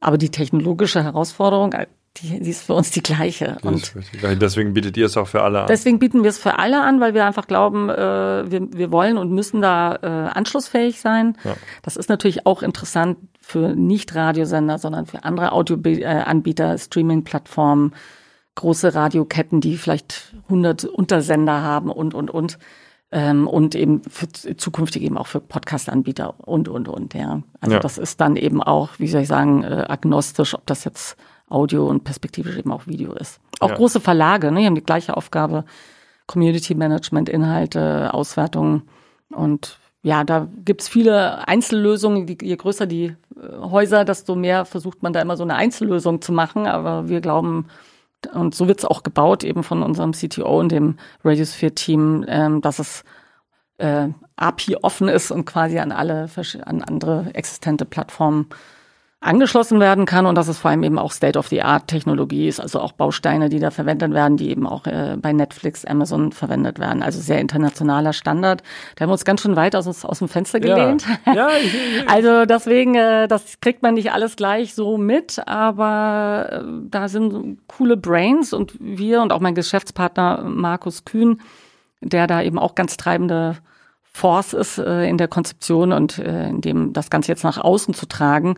[0.00, 1.74] Aber die technologische Herausforderung,
[2.20, 3.56] die, die ist für uns die gleiche.
[3.62, 3.94] Und
[4.40, 5.66] deswegen bietet ihr es auch für alle an.
[5.68, 9.18] Deswegen bieten wir es für alle an, weil wir einfach glauben, äh, wir, wir wollen
[9.18, 11.36] und müssen da äh, anschlussfähig sein.
[11.44, 11.56] Ja.
[11.82, 17.94] Das ist natürlich auch interessant für Nicht-Radiosender, sondern für andere Audioanbieter, äh, Streaming-Plattformen,
[18.54, 22.58] große Radioketten, die vielleicht 100 Untersender haben und, und, und.
[23.10, 27.42] Ähm, und eben für zukünftig eben auch für Podcast-Anbieter und, und, und, ja.
[27.58, 27.80] Also ja.
[27.80, 31.16] das ist dann eben auch, wie soll ich sagen, äh, agnostisch, ob das jetzt
[31.48, 33.40] Audio und perspektivisch eben auch Video ist.
[33.60, 33.76] Auch ja.
[33.76, 35.64] große Verlage, ne, die haben die gleiche Aufgabe,
[36.26, 38.82] Community Management, Inhalte, Auswertungen
[39.30, 42.26] und ja, da gibt's viele Einzellösungen.
[42.28, 43.16] Je größer die äh,
[43.60, 46.66] Häuser, desto mehr versucht man da immer so eine Einzellösung zu machen.
[46.66, 47.66] Aber wir glauben,
[48.32, 53.04] und so wird's auch gebaut, eben von unserem CTO und dem Radiosphere-Team, ähm, dass es
[53.78, 56.28] äh, API offen ist und quasi an alle
[56.64, 58.46] an andere existente Plattformen
[59.20, 63.48] angeschlossen werden kann und dass es vor allem eben auch State-of-the-Art-Technologie ist, also auch Bausteine,
[63.48, 67.02] die da verwendet werden, die eben auch äh, bei Netflix, Amazon verwendet werden.
[67.02, 68.62] Also sehr internationaler Standard.
[68.94, 71.04] Da haben wir uns ganz schön weit aus, aus dem Fenster gelehnt.
[71.26, 71.34] Ja.
[71.34, 76.48] ja ich, ich, also deswegen, äh, das kriegt man nicht alles gleich so mit, aber
[76.52, 81.40] äh, da sind coole Brains und wir und auch mein Geschäftspartner Markus Kühn,
[82.00, 83.56] der da eben auch ganz treibende
[84.12, 87.94] Force ist äh, in der Konzeption und äh, in dem das Ganze jetzt nach außen
[87.94, 88.56] zu tragen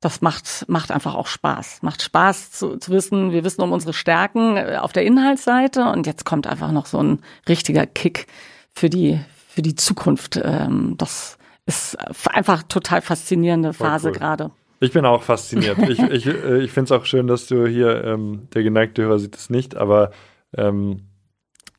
[0.00, 1.82] das macht, macht einfach auch Spaß.
[1.82, 6.06] Macht Spaß zu, zu wissen, wir wissen um unsere Stärken äh, auf der Inhaltsseite und
[6.06, 8.26] jetzt kommt einfach noch so ein richtiger Kick
[8.72, 10.40] für die, für die Zukunft.
[10.42, 14.14] Ähm, das ist einfach total faszinierende Phase cool.
[14.14, 14.50] gerade.
[14.80, 15.78] Ich bin auch fasziniert.
[15.88, 19.18] ich ich, äh, ich finde es auch schön, dass du hier, ähm, der geneigte Hörer
[19.18, 20.12] sieht es nicht, aber
[20.56, 21.08] ähm,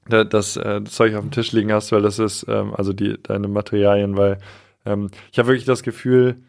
[0.10, 3.17] das, äh, das Zeug auf dem Tisch liegen hast, weil das ist, ähm, also die,
[3.21, 4.39] deine Materialien, weil
[4.86, 6.41] ähm, ich habe wirklich das Gefühl,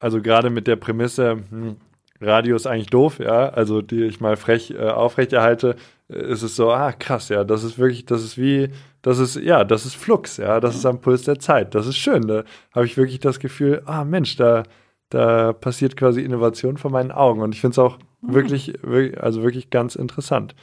[0.00, 1.76] also gerade mit der Prämisse, hm,
[2.20, 5.76] Radio ist eigentlich doof, ja, also die ich mal frech äh, aufrechterhalte,
[6.10, 8.70] äh, ist es so, ah, krass, ja, das ist wirklich, das ist wie,
[9.02, 11.96] das ist, ja, das ist Flux, ja, das ist am Puls der Zeit, das ist
[11.96, 14.64] schön, da habe ich wirklich das Gefühl, ah, Mensch, da,
[15.08, 18.34] da passiert quasi Innovation vor meinen Augen und ich finde es auch mhm.
[18.34, 20.54] wirklich, wirklich, also wirklich ganz interessant.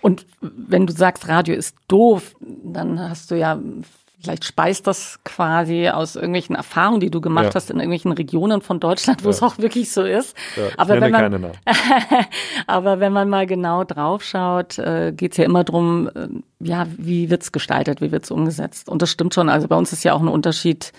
[0.00, 3.60] Und wenn du sagst, Radio ist doof, dann hast du ja
[4.22, 7.54] Vielleicht speist das quasi aus irgendwelchen Erfahrungen, die du gemacht ja.
[7.54, 9.30] hast in irgendwelchen Regionen von Deutschland, wo ja.
[9.30, 10.36] es auch wirklich so ist.
[10.56, 11.46] Ja, aber, wenn man,
[12.68, 16.28] aber wenn man mal genau draufschaut, äh, geht es ja immer drum, äh,
[16.60, 18.88] ja, wie wird's gestaltet, wie wird's umgesetzt.
[18.88, 19.48] Und das stimmt schon.
[19.48, 20.92] Also bei uns ist ja auch ein Unterschied.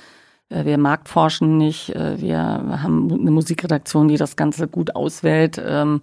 [0.49, 1.95] Äh, wir marktforschen nicht.
[1.95, 5.61] Äh, wir haben eine Musikredaktion, die das Ganze gut auswählt.
[5.65, 6.01] Ähm,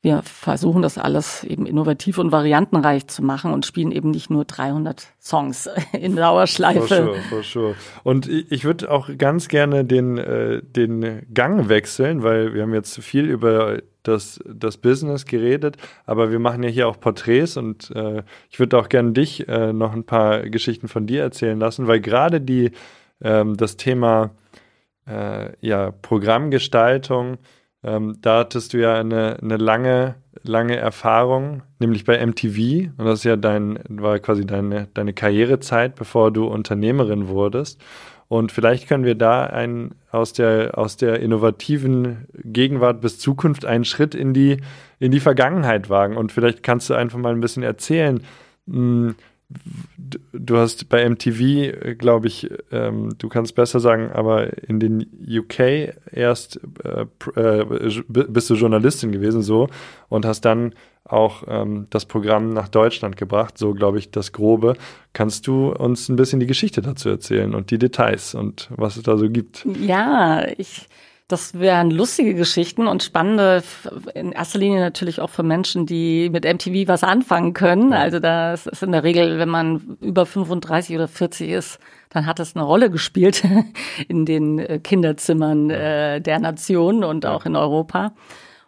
[0.00, 4.44] wir versuchen das alles eben innovativ und variantenreich zu machen und spielen eben nicht nur
[4.44, 6.86] 300 Songs in Dauerschleife.
[6.86, 7.74] For sure, for sure.
[8.04, 13.00] Und ich würde auch ganz gerne den, äh, den Gang wechseln, weil wir haben jetzt
[13.02, 18.22] viel über das, das Business geredet, aber wir machen ja hier auch Porträts und äh,
[18.50, 22.00] ich würde auch gerne dich äh, noch ein paar Geschichten von dir erzählen lassen, weil
[22.00, 22.70] gerade die
[23.20, 24.30] ähm, das Thema
[25.08, 27.38] äh, ja, Programmgestaltung
[27.84, 32.90] ähm, da hattest du ja eine, eine lange, lange Erfahrung, nämlich bei MTV.
[32.96, 37.80] Und das ist ja dein, war quasi deine, deine Karrierezeit, bevor du Unternehmerin wurdest.
[38.28, 43.86] Und vielleicht können wir da einen, aus der, aus der innovativen Gegenwart bis Zukunft einen
[43.86, 44.58] Schritt in die,
[44.98, 46.16] in die Vergangenheit wagen.
[46.16, 48.20] Und vielleicht kannst du einfach mal ein bisschen erzählen,
[48.66, 49.14] mh, hm,
[50.32, 55.94] du hast bei MTV, glaube ich, ähm, du kannst besser sagen, aber in den UK
[56.12, 57.64] erst äh, äh,
[58.08, 59.68] bist du Journalistin gewesen so
[60.08, 60.74] und hast dann
[61.04, 64.74] auch ähm, das Programm nach Deutschland gebracht, so glaube ich das Grobe.
[65.14, 69.02] Kannst du uns ein bisschen die Geschichte dazu erzählen und die Details und was es
[69.04, 69.66] da so gibt?
[69.80, 70.86] Ja, ich
[71.28, 73.62] das wären lustige Geschichten und spannende,
[74.14, 77.92] in erster Linie natürlich auch für Menschen, die mit MTV was anfangen können.
[77.92, 82.38] Also das ist in der Regel, wenn man über 35 oder 40 ist, dann hat
[82.38, 83.44] das eine Rolle gespielt
[84.08, 88.12] in den äh, Kinderzimmern äh, der Nation und auch in Europa.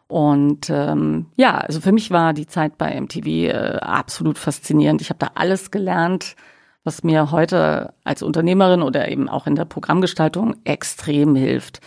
[0.07, 5.01] Und ähm, ja, also für mich war die Zeit bei MTV äh, absolut faszinierend.
[5.01, 6.37] Ich habe da alles gelernt,
[6.85, 11.81] was mir heute als Unternehmerin oder eben auch in der Programmgestaltung extrem hilft.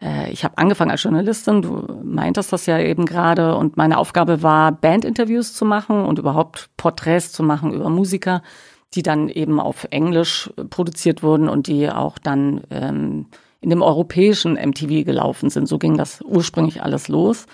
[0.00, 4.42] Äh, ich habe angefangen als Journalistin, du meintest das ja eben gerade, und meine Aufgabe
[4.42, 8.42] war, Bandinterviews zu machen und überhaupt Porträts zu machen über Musiker,
[8.94, 13.26] die dann eben auf Englisch produziert wurden und die auch dann ähm,
[13.60, 15.66] in dem europäischen MTV gelaufen sind.
[15.66, 17.46] So ging das ursprünglich alles los.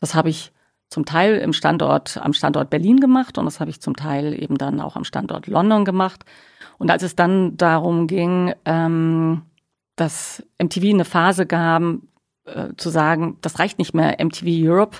[0.00, 0.52] Das habe ich
[0.88, 4.56] zum Teil im Standort, am Standort Berlin gemacht und das habe ich zum Teil eben
[4.56, 6.24] dann auch am Standort London gemacht.
[6.78, 9.42] Und als es dann darum ging, ähm,
[10.00, 11.82] dass MTV eine Phase gab,
[12.44, 14.98] äh, zu sagen, das reicht nicht mehr MTV Europe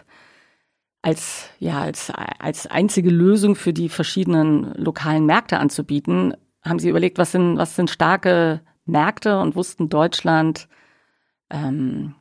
[1.03, 7.19] als, ja, als, als einzige Lösung für die verschiedenen lokalen Märkte anzubieten, haben sie überlegt,
[7.19, 10.69] was sind, was sind starke Märkte und wussten Deutschland,
[11.51, 12.15] ähm,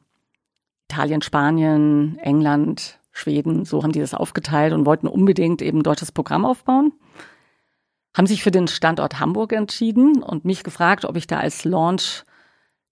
[0.90, 6.46] Italien, Spanien, England, Schweden, so haben die das aufgeteilt und wollten unbedingt eben deutsches Programm
[6.46, 6.94] aufbauen.
[8.16, 12.24] Haben sich für den Standort Hamburg entschieden und mich gefragt, ob ich da als Launch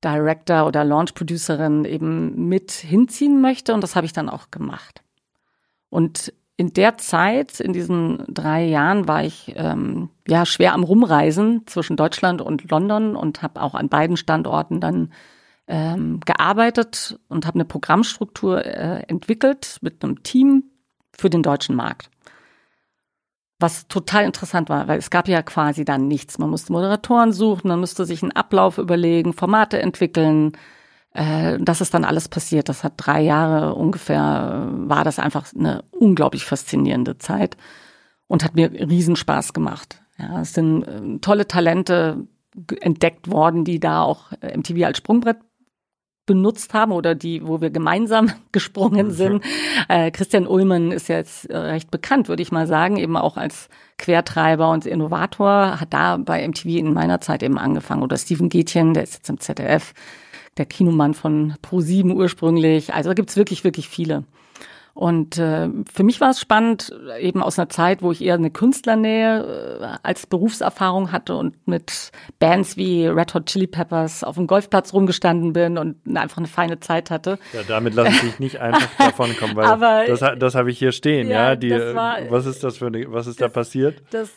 [0.06, 3.74] Director oder Launch Producerin eben mit hinziehen möchte.
[3.74, 5.02] Und das habe ich dann auch gemacht.
[5.90, 11.64] Und in der Zeit, in diesen drei Jahren, war ich ähm, ja schwer am Rumreisen
[11.66, 15.12] zwischen Deutschland und London und habe auch an beiden Standorten dann
[15.68, 20.66] ähm, gearbeitet und habe eine Programmstruktur äh, entwickelt mit einem Team
[21.18, 22.10] für den deutschen Markt
[23.60, 26.38] was total interessant war, weil es gab ja quasi dann nichts.
[26.38, 30.54] Man musste Moderatoren suchen, man musste sich einen Ablauf überlegen, Formate entwickeln.
[31.14, 32.68] Äh, das ist dann alles passiert.
[32.68, 37.56] Das hat drei Jahre ungefähr, war das einfach eine unglaublich faszinierende Zeit
[38.28, 40.02] und hat mir Riesenspaß gemacht.
[40.18, 42.28] Ja, es sind äh, tolle Talente
[42.82, 45.38] entdeckt worden, die da auch MTV als Sprungbrett
[46.26, 49.44] benutzt haben oder die, wo wir gemeinsam gesprungen sind.
[49.88, 53.70] Äh, Christian Ullmann ist jetzt äh, recht bekannt, würde ich mal sagen, eben auch als
[53.98, 58.04] Quertreiber und Innovator, hat da bei MTV in meiner Zeit eben angefangen.
[58.04, 59.94] Oder Steven Gätchen, der ist jetzt im ZDF,
[60.58, 62.94] der Kinomann von Pro7 ursprünglich.
[62.94, 64.24] Also da gibt's wirklich, wirklich viele.
[64.96, 68.50] Und äh, für mich war es spannend, eben aus einer Zeit, wo ich eher eine
[68.50, 74.48] Künstlernähe äh, als Berufserfahrung hatte und mit Bands wie Red Hot Chili Peppers auf dem
[74.48, 77.40] Golfplatz rumgestanden bin und einfach eine feine Zeit hatte.
[77.52, 80.80] Ja, damit lasse ich dich nicht einfach davon kommen, weil Aber, das, das habe ich
[80.80, 81.50] hier stehen, ja.
[81.50, 84.02] ja die, war, was ist das für eine, was ist das, da passiert?
[84.12, 84.32] Das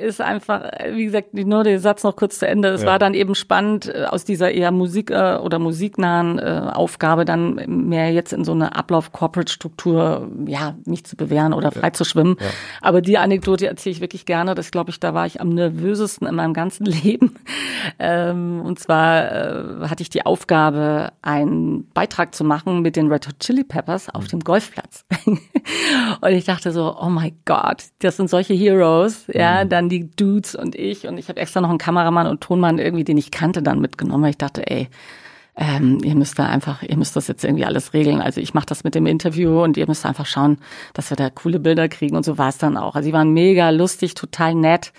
[0.00, 2.68] ist einfach, wie gesagt, nur der Satz noch kurz zu Ende.
[2.68, 2.88] Es ja.
[2.88, 7.54] war dann eben spannend, äh, aus dieser eher Musik- äh, oder musiknahen äh, Aufgabe dann
[7.66, 11.92] mehr jetzt in so eine Ablauf-Corporate-Struktur, ja, mich zu bewähren oder frei ja.
[11.92, 12.36] zu schwimmen.
[12.40, 12.46] Ja.
[12.80, 14.54] Aber die Anekdote erzähle ich wirklich gerne.
[14.54, 17.36] Das glaube ich, da war ich am nervösesten in meinem ganzen Leben.
[17.98, 23.38] Ähm, und zwar hatte ich die Aufgabe, einen Beitrag zu machen mit den Red Hot
[23.40, 24.28] Chili Peppers auf mhm.
[24.28, 25.04] dem Golfplatz.
[25.26, 29.68] und ich dachte so, oh my God, das sind solche Heroes, ja, mhm.
[29.68, 32.78] dann dann die Dudes und ich und ich habe extra noch einen Kameramann und Tonmann
[32.78, 34.88] irgendwie, den ich kannte, dann mitgenommen, weil ich dachte, ey,
[35.54, 38.22] ähm, ihr müsst da einfach, ihr müsst das jetzt irgendwie alles regeln.
[38.22, 40.56] Also ich mache das mit dem Interview und ihr müsst einfach schauen,
[40.94, 42.94] dass wir da coole Bilder kriegen und so war es dann auch.
[42.94, 44.94] Also die waren mega lustig, total nett.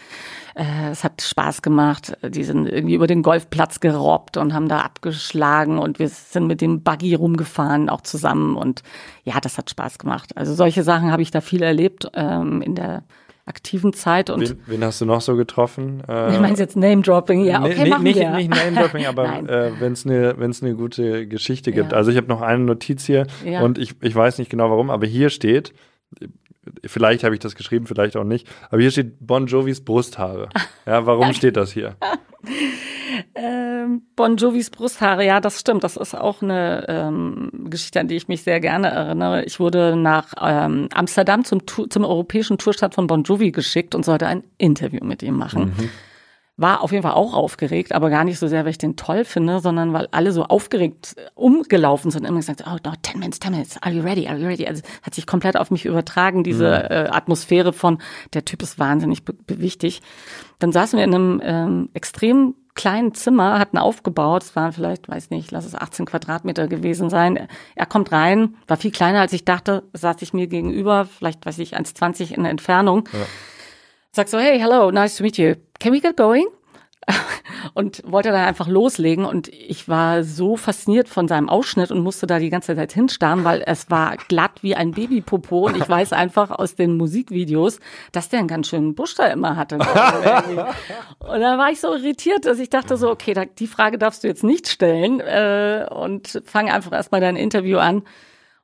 [0.54, 2.16] Äh, es hat Spaß gemacht.
[2.28, 6.62] Die sind irgendwie über den Golfplatz gerobbt und haben da abgeschlagen und wir sind mit
[6.62, 8.56] dem Buggy rumgefahren, auch zusammen.
[8.56, 8.84] Und
[9.24, 10.38] ja, das hat Spaß gemacht.
[10.38, 13.04] Also solche Sachen habe ich da viel erlebt ähm, in der
[13.46, 14.30] aktiven Zeit.
[14.30, 16.02] Und wen, wen hast du noch so getroffen?
[16.08, 18.32] Äh, ich meine jetzt Name-Dropping, ja, okay, machen nicht, wir.
[18.32, 21.92] nicht Name-Dropping, aber äh, wenn es eine ne gute Geschichte gibt.
[21.92, 21.98] Ja.
[21.98, 23.62] Also ich habe noch eine Notiz hier ja.
[23.62, 25.74] und ich, ich weiß nicht genau warum, aber hier steht,
[26.86, 30.50] vielleicht habe ich das geschrieben, vielleicht auch nicht, aber hier steht Bon Jovis Brusthaare.
[30.86, 31.96] Ja, warum steht das hier?
[33.36, 35.84] Ähm, bon Jovis Brusthaare, ja, das stimmt.
[35.84, 39.44] Das ist auch eine ähm, Geschichte, an die ich mich sehr gerne erinnere.
[39.44, 44.28] Ich wurde nach ähm, Amsterdam zum, zum europäischen Tourstart von Bon Jovi geschickt und sollte
[44.28, 45.74] ein Interview mit ihm machen.
[45.78, 45.90] Mhm.
[46.56, 49.26] War auf jeden Fall auch aufgeregt, aber gar nicht so sehr, weil ich den toll
[49.26, 53.40] finde, sondern weil alle so aufgeregt umgelaufen sind und immer gesagt, oh, no, 10 minutes,
[53.40, 54.68] 10 minutes, are you ready, are you ready?
[54.68, 56.96] Also hat sich komplett auf mich übertragen, diese mhm.
[56.96, 57.98] äh, Atmosphäre von,
[58.34, 60.02] der Typ ist wahnsinnig wichtig.
[60.60, 65.32] Dann saßen wir in einem ähm, extrem kleinen Zimmer, hatten aufgebaut, es waren vielleicht, weiß
[65.32, 67.48] nicht, lass es 18 Quadratmeter gewesen sein.
[67.76, 71.60] Er kommt rein, war viel kleiner als ich dachte, saß ich mir gegenüber, vielleicht, weiß
[71.60, 73.10] ich, 1,20 in der Entfernung.
[73.12, 73.20] Ja.
[74.16, 75.56] Sag so, hey, hello, nice to meet you.
[75.80, 76.46] Can we get going?
[77.74, 82.28] und wollte dann einfach loslegen und ich war so fasziniert von seinem Ausschnitt und musste
[82.28, 86.14] da die ganze Zeit hinstarren, weil es war glatt wie ein Babypopo und ich weiß
[86.14, 87.80] einfach aus den Musikvideos,
[88.12, 89.78] dass der einen ganz schönen Busch da immer hatte.
[91.20, 94.28] und da war ich so irritiert, dass ich dachte so, okay, die Frage darfst du
[94.28, 98.04] jetzt nicht stellen äh, und fange einfach erstmal dein Interview an.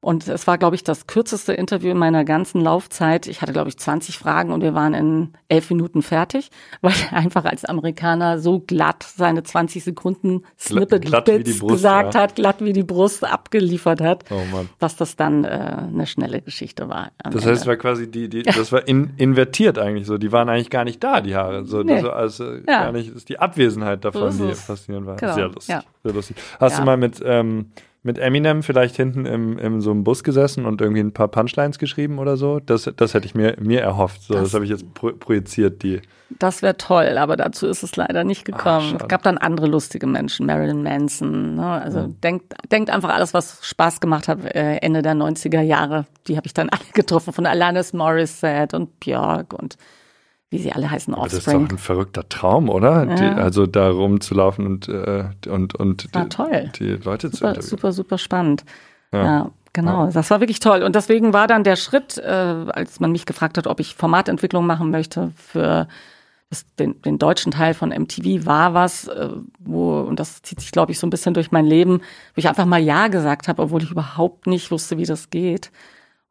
[0.01, 3.27] Und es war, glaube ich, das kürzeste Interview in meiner ganzen Laufzeit.
[3.27, 7.17] Ich hatte, glaube ich, 20 Fragen und wir waren in elf Minuten fertig, weil er
[7.17, 12.21] einfach als Amerikaner so glatt seine 20 Sekunden Snippet glatt, Bits Brust, gesagt ja.
[12.21, 14.41] hat, glatt wie die Brust abgeliefert hat, oh
[14.79, 17.11] dass das dann äh, eine schnelle Geschichte war.
[17.23, 20.17] Das heißt, es war quasi die, die das war in, invertiert eigentlich so.
[20.17, 21.65] Die waren eigentlich gar nicht da, die Haare.
[21.65, 22.01] So, nee.
[22.01, 22.83] das, also ja.
[22.83, 25.15] gar nicht, ist die Abwesenheit davon, so die faszinierend war.
[25.17, 25.33] Genau.
[25.33, 25.75] Sehr lustig.
[25.75, 25.83] Ja.
[26.03, 26.37] Sehr lustig.
[26.57, 27.71] Hast du mal mit ähm,
[28.01, 31.79] mit Eminem vielleicht hinten im, im so einem Bus gesessen und irgendwie ein paar Punchlines
[31.79, 32.61] geschrieben oder so.
[32.61, 34.23] Das, das hätte ich mir, mir erhofft.
[34.23, 36.01] So, das, das habe ich jetzt pro, projiziert, die.
[36.37, 38.93] Das wäre toll, aber dazu ist es leider nicht gekommen.
[38.95, 41.55] Ach, es gab dann andere lustige Menschen, Marilyn Manson.
[41.55, 41.65] Ne?
[41.65, 42.21] Also mhm.
[42.21, 46.05] denkt, denkt einfach alles, was Spaß gemacht hat, äh, Ende der 90er Jahre.
[46.27, 49.75] Die habe ich dann alle getroffen, von Alanis Morissette und Björk und
[50.49, 51.29] wie sie alle heißen, Offspring.
[51.29, 53.05] das ist doch ein verrückter Traum, oder?
[53.05, 53.15] Ja.
[53.15, 56.71] Die, also da rumzulaufen und, äh, und, und die, toll.
[56.79, 57.61] die Leute super, zu interviewen.
[57.61, 58.65] Super, super spannend.
[59.11, 60.05] Ja, ja genau.
[60.05, 60.11] Ja.
[60.11, 60.81] Das war wirklich toll.
[60.81, 64.65] Und deswegen war dann der Schritt, äh, als man mich gefragt hat, ob ich Formatentwicklung
[64.65, 65.87] machen möchte für
[66.49, 69.29] das, den, den deutschen Teil von MTV, war was, äh,
[69.59, 72.49] wo, und das zieht sich, glaube ich, so ein bisschen durch mein Leben, wo ich
[72.49, 75.71] einfach mal Ja gesagt habe, obwohl ich überhaupt nicht wusste, wie das geht.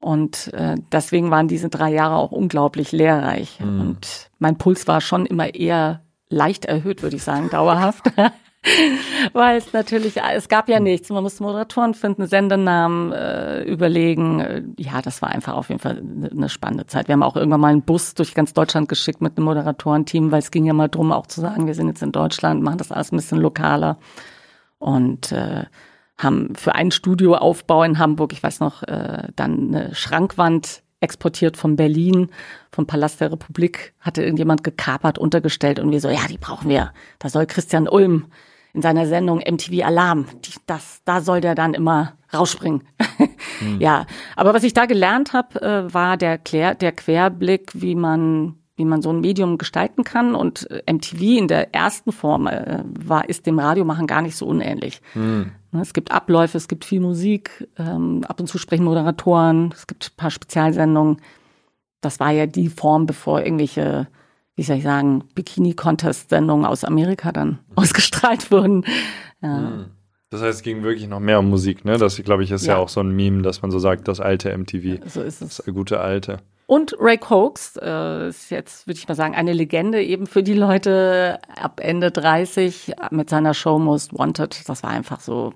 [0.01, 3.59] Und äh, deswegen waren diese drei Jahre auch unglaublich lehrreich.
[3.61, 3.81] Mhm.
[3.81, 8.05] Und mein Puls war schon immer eher leicht erhöht, würde ich sagen, dauerhaft.
[9.33, 11.09] Weil es natürlich, es gab ja nichts.
[11.11, 14.75] Man musste Moderatoren finden, Sendenamen äh, überlegen.
[14.77, 17.09] Ja, das war einfach auf jeden Fall eine spannende Zeit.
[17.09, 20.41] Wir haben auch irgendwann mal einen Bus durch ganz Deutschland geschickt mit einem Moderatorenteam, weil
[20.41, 22.93] es ging ja mal drum, auch zu sagen, wir sind jetzt in Deutschland, machen das
[22.93, 23.99] alles ein bisschen lokaler.
[24.79, 25.65] Und äh,
[26.19, 31.77] haben für einen Studioaufbau in Hamburg, ich weiß noch, äh, dann eine Schrankwand exportiert von
[31.77, 32.29] Berlin,
[32.73, 36.93] vom Palast der Republik, hatte irgendjemand gekapert, untergestellt und wir so, ja, die brauchen wir.
[37.21, 38.27] Da soll Christian Ulm
[38.75, 42.83] in seiner Sendung MTV Alarm, die, das, da soll der dann immer rausspringen.
[43.61, 43.81] Hm.
[43.81, 44.07] Ja,
[44.37, 48.85] aber was ich da gelernt habe, äh, war der, Klär, der Querblick, wie man wie
[48.85, 50.35] man so ein Medium gestalten kann.
[50.35, 54.47] Und äh, MTV in der ersten Form äh, war, ist dem Radiomachen gar nicht so
[54.47, 55.03] unähnlich.
[55.15, 55.51] Mhm.
[55.73, 60.11] Es gibt Abläufe, es gibt viel Musik, ähm, ab und zu sprechen Moderatoren, es gibt
[60.13, 61.21] ein paar Spezialsendungen.
[62.01, 64.09] Das war ja die Form, bevor irgendwelche,
[64.57, 68.85] wie soll ich sagen, Bikini-Contest-Sendungen aus Amerika dann ausgestrahlt wurden.
[69.43, 69.59] Ja.
[69.59, 69.85] Mhm.
[70.31, 71.97] Das heißt, es ging wirklich noch mehr um Musik, ne?
[71.97, 72.75] Das, glaube ich, ist ja.
[72.75, 75.01] ja auch so ein Meme, dass man so sagt, das alte MTV.
[75.07, 75.57] So ist es.
[75.57, 76.39] Das gute alte.
[76.69, 80.53] Und Ray Cokes äh, ist jetzt, würde ich mal sagen, eine Legende eben für die
[80.53, 84.69] Leute ab Ende 30 mit seiner Show Most Wanted.
[84.69, 85.55] Das war einfach so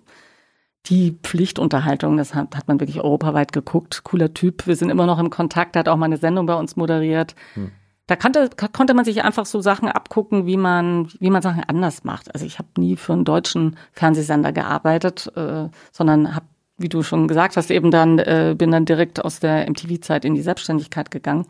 [0.86, 2.16] die Pflichtunterhaltung.
[2.16, 4.04] Das hat, hat man wirklich europaweit geguckt.
[4.04, 4.66] Cooler Typ.
[4.66, 5.76] Wir sind immer noch im Kontakt.
[5.76, 7.34] hat auch mal eine Sendung bei uns moderiert.
[7.56, 7.72] Hm.
[8.06, 12.04] Da konnte, konnte man sich einfach so Sachen abgucken, wie man, wie man Sachen anders
[12.04, 12.32] macht.
[12.32, 16.46] Also ich habe nie für einen deutschen Fernsehsender gearbeitet, äh, sondern habe
[16.82, 20.34] wie du schon gesagt hast, eben dann äh, bin dann direkt aus der MTV-Zeit in
[20.34, 21.46] die Selbstständigkeit gegangen.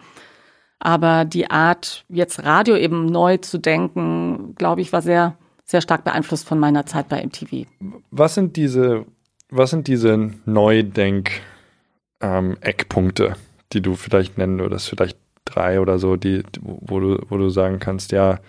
[0.79, 6.05] Aber die Art, jetzt Radio eben neu zu denken, glaube ich, war sehr, sehr stark
[6.05, 7.67] beeinflusst von meiner Zeit bei MTV.
[8.11, 9.07] Was sind diese,
[9.49, 13.35] was sind diese Neudenk-Eckpunkte, ähm,
[13.73, 14.89] die du vielleicht nennen würdest?
[14.89, 18.41] Vielleicht drei oder so, die, wo du, wo du sagen kannst, ja,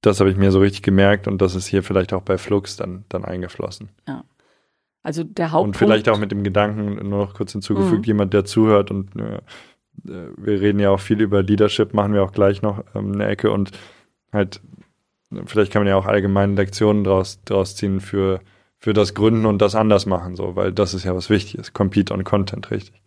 [0.00, 2.76] das habe ich mir so richtig gemerkt und das ist hier vielleicht auch bei Flux
[2.76, 3.90] dann, dann eingeflossen.
[4.06, 4.24] Ja.
[5.08, 5.76] Also der Hauptpunkt.
[5.76, 8.04] Und vielleicht auch mit dem Gedanken, nur noch kurz hinzugefügt, mhm.
[8.04, 9.40] jemand, der zuhört und äh,
[10.04, 13.50] wir reden ja auch viel über Leadership, machen wir auch gleich noch ähm, eine Ecke
[13.50, 13.70] und
[14.34, 14.60] halt,
[15.46, 18.40] vielleicht kann man ja auch allgemeine Lektionen draus, draus ziehen für,
[18.76, 21.72] für das Gründen und das anders machen, so, weil das ist ja was Wichtiges.
[21.72, 23.00] Compete on Content, richtig.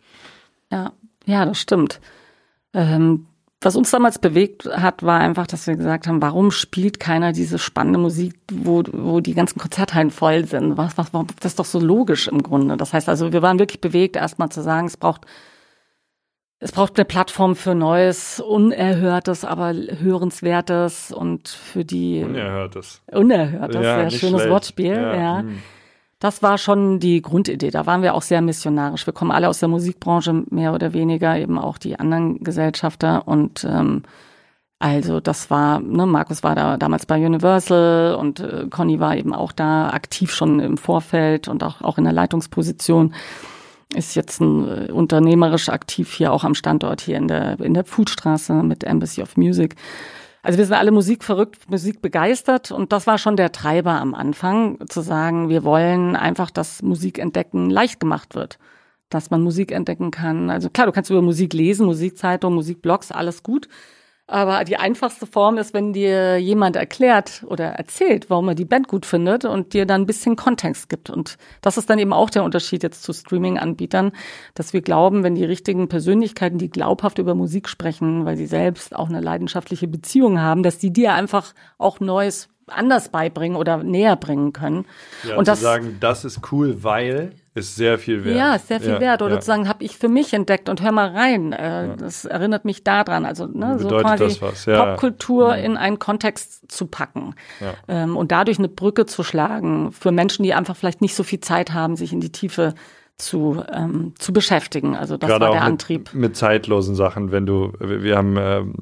[0.72, 0.90] Ja,
[1.24, 2.00] ja, das stimmt.
[2.74, 3.26] Ähm,
[3.64, 7.58] was uns damals bewegt hat, war einfach, dass wir gesagt haben, warum spielt keiner diese
[7.58, 10.76] spannende Musik, wo, wo die ganzen Konzerthallen voll sind?
[10.76, 12.76] Was, was, das ist doch so logisch im Grunde.
[12.76, 15.26] Das heißt also, wir waren wirklich bewegt, erstmal zu sagen, es braucht
[16.64, 23.02] es braucht eine Plattform für Neues, Unerhörtes, aber Hörenswertes und für die Unerhörtes.
[23.10, 24.50] Unerhörtes, ja, sehr schönes schlecht.
[24.50, 25.14] Wortspiel, ja.
[25.16, 25.38] ja.
[25.40, 25.58] Hm.
[26.22, 27.72] Das war schon die Grundidee.
[27.72, 29.04] Da waren wir auch sehr missionarisch.
[29.06, 33.26] Wir kommen alle aus der Musikbranche, mehr oder weniger, eben auch die anderen Gesellschafter.
[33.26, 34.04] Und ähm,
[34.78, 39.34] also das war, ne, Markus war da damals bei Universal und äh, Conny war eben
[39.34, 43.14] auch da aktiv schon im Vorfeld und auch, auch in der Leitungsposition
[43.92, 47.84] ist jetzt ein, äh, unternehmerisch aktiv hier auch am Standort hier in der, in der
[47.84, 49.74] Foodstraße mit Embassy of Music.
[50.42, 54.12] Also wir sind alle Musik verrückt, Musik begeistert und das war schon der Treiber am
[54.12, 58.58] Anfang, zu sagen, wir wollen einfach, dass Musikentdecken leicht gemacht wird.
[59.08, 60.50] Dass man Musik entdecken kann.
[60.50, 63.68] Also klar, du kannst über Musik lesen, Musikzeitung, Musikblogs, alles gut.
[64.32, 68.88] Aber die einfachste Form ist, wenn dir jemand erklärt oder erzählt, warum er die Band
[68.88, 71.10] gut findet und dir dann ein bisschen Kontext gibt.
[71.10, 74.12] Und das ist dann eben auch der Unterschied jetzt zu Streaming-Anbietern,
[74.54, 78.96] dass wir glauben, wenn die richtigen Persönlichkeiten, die glaubhaft über Musik sprechen, weil sie selbst
[78.96, 84.16] auch eine leidenschaftliche Beziehung haben, dass die dir einfach auch Neues anders beibringen oder näher
[84.16, 84.86] bringen können.
[85.28, 88.36] Ja, und zu das, sagen, das ist cool, weil ist sehr viel wert.
[88.36, 89.22] Ja, ist sehr viel ja, wert.
[89.22, 89.40] Oder ja.
[89.40, 91.52] zu sagen, habe ich für mich entdeckt und hör mal rein.
[91.52, 91.96] Äh, ja.
[91.96, 93.26] Das erinnert mich daran.
[93.26, 97.34] Also ne, so quasi Popkultur in einen Kontext zu packen
[97.88, 101.40] ähm, und dadurch eine Brücke zu schlagen für Menschen, die einfach vielleicht nicht so viel
[101.40, 102.74] Zeit haben, sich in die Tiefe
[103.18, 104.96] zu, ähm, zu beschäftigen.
[104.96, 106.14] Also das Gerade war der mit, Antrieb.
[106.14, 108.74] Mit zeitlosen Sachen, wenn du, wir haben ähm,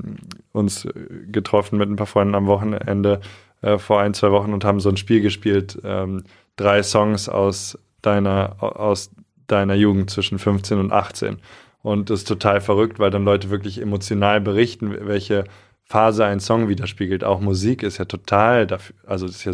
[0.52, 0.86] uns
[1.30, 3.20] getroffen mit ein paar Freunden am Wochenende
[3.62, 6.24] äh, vor ein, zwei Wochen und haben so ein Spiel gespielt, ähm,
[6.56, 9.10] drei Songs aus deiner, aus
[9.46, 11.38] deiner Jugend zwischen 15 und 18.
[11.82, 15.44] Und das ist total verrückt, weil dann Leute wirklich emotional berichten, welche
[15.84, 17.24] Phase ein Song widerspiegelt.
[17.24, 19.52] Auch Musik ist ja total dafür, also ist ja,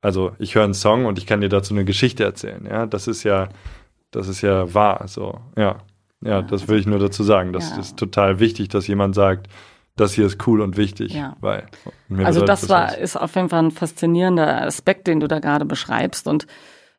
[0.00, 2.66] also ich höre einen Song und ich kann dir dazu eine Geschichte erzählen.
[2.68, 3.48] Ja, das ist ja,
[4.10, 5.06] das ist ja wahr.
[5.06, 5.78] So, ja,
[6.22, 7.52] ja, das will ich nur dazu sagen.
[7.52, 7.78] Das ja.
[7.78, 9.48] ist total wichtig, dass jemand sagt,
[9.96, 11.14] das hier ist cool und wichtig.
[11.14, 11.36] Ja.
[11.40, 11.66] Weil
[12.24, 15.66] also das, das war, ist auf jeden Fall ein faszinierender Aspekt, den du da gerade
[15.66, 16.26] beschreibst.
[16.26, 16.46] Und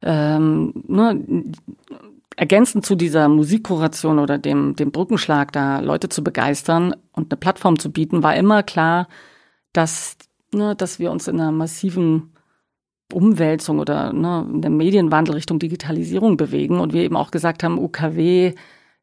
[0.01, 1.23] ähm, ne,
[2.35, 7.79] ergänzend zu dieser Musikkuration oder dem, dem Brückenschlag, da Leute zu begeistern und eine Plattform
[7.79, 9.07] zu bieten, war immer klar,
[9.73, 10.17] dass,
[10.53, 12.33] ne, dass wir uns in einer massiven
[13.13, 17.79] Umwälzung oder ne, in der Medienwandel Richtung Digitalisierung bewegen und wir eben auch gesagt haben,
[17.79, 18.53] UKW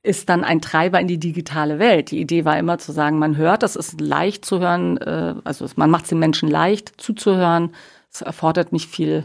[0.02, 2.10] ist dann ein Treiber in die digitale Welt.
[2.10, 5.66] Die Idee war immer zu sagen, man hört, das ist leicht zu hören, äh, also
[5.76, 7.70] man macht es den Menschen leicht zuzuhören,
[8.12, 9.24] es erfordert nicht viel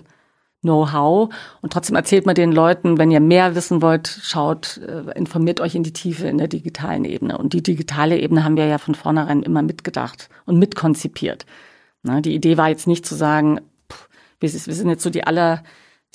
[0.61, 5.61] Know-how und trotzdem erzählt man den Leuten, wenn ihr mehr wissen wollt, schaut, äh, informiert
[5.61, 7.37] euch in die Tiefe in der digitalen Ebene.
[7.37, 11.45] Und die digitale Ebene haben wir ja von vornherein immer mitgedacht und mitkonzipiert.
[12.03, 13.59] Die Idee war jetzt nicht zu sagen,
[14.39, 15.63] wir sind jetzt so die aller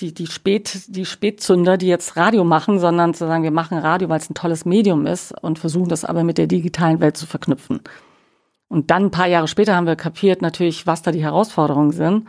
[0.00, 4.08] die, die, Spät, die Spätzünder, die jetzt Radio machen, sondern zu sagen, wir machen Radio,
[4.08, 7.26] weil es ein tolles Medium ist und versuchen das aber mit der digitalen Welt zu
[7.26, 7.80] verknüpfen.
[8.68, 12.26] Und dann ein paar Jahre später haben wir kapiert natürlich, was da die Herausforderungen sind.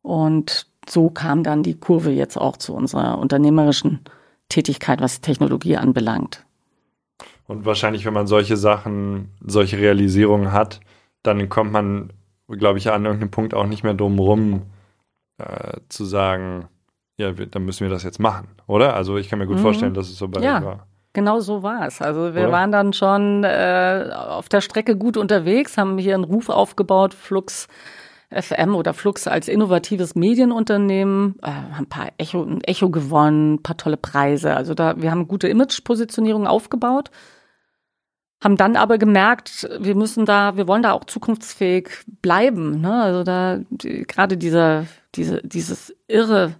[0.00, 4.00] Und so kam dann die Kurve jetzt auch zu unserer unternehmerischen
[4.48, 6.44] Tätigkeit, was Technologie anbelangt.
[7.46, 10.80] Und wahrscheinlich, wenn man solche Sachen, solche Realisierungen hat,
[11.22, 12.12] dann kommt man,
[12.48, 14.62] glaube ich, an irgendeinem Punkt auch nicht mehr drum rum,
[15.38, 16.68] äh, zu sagen,
[17.18, 18.94] ja, dann müssen wir das jetzt machen, oder?
[18.94, 19.62] Also ich kann mir gut mhm.
[19.62, 20.62] vorstellen, dass es so bei ja.
[20.64, 20.86] war.
[21.14, 22.00] Genau so war es.
[22.00, 22.52] Also wir Oder?
[22.52, 27.68] waren dann schon äh, auf der Strecke gut unterwegs, haben hier einen Ruf aufgebaut, Flux
[28.32, 33.62] FM oder Flux als innovatives Medienunternehmen, äh, haben ein paar Echo, ein Echo gewonnen, ein
[33.62, 34.56] paar tolle Preise.
[34.56, 37.10] Also da, wir haben gute Imagepositionierung aufgebaut,
[38.42, 41.90] haben dann aber gemerkt, wir müssen da, wir wollen da auch zukunftsfähig
[42.22, 42.80] bleiben.
[42.80, 43.02] Ne?
[43.02, 46.54] Also da die, gerade dieser, diese, dieses irre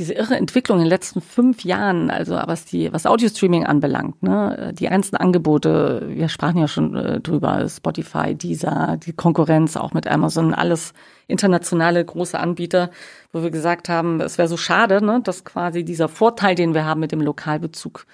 [0.00, 4.72] diese irre Entwicklung in den letzten fünf Jahren, also was die, was Audio-Streaming anbelangt, ne,
[4.76, 10.08] die einzelnen Angebote, wir sprachen ja schon äh, drüber, Spotify, Deezer, die Konkurrenz auch mit
[10.08, 10.94] Amazon, alles
[11.28, 12.90] internationale große Anbieter,
[13.32, 16.84] wo wir gesagt haben, es wäre so schade, ne, dass quasi dieser Vorteil, den wir
[16.84, 18.06] haben mit dem Lokalbezug,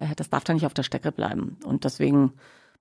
[0.00, 1.58] äh, das darf da nicht auf der Strecke bleiben.
[1.64, 2.32] Und deswegen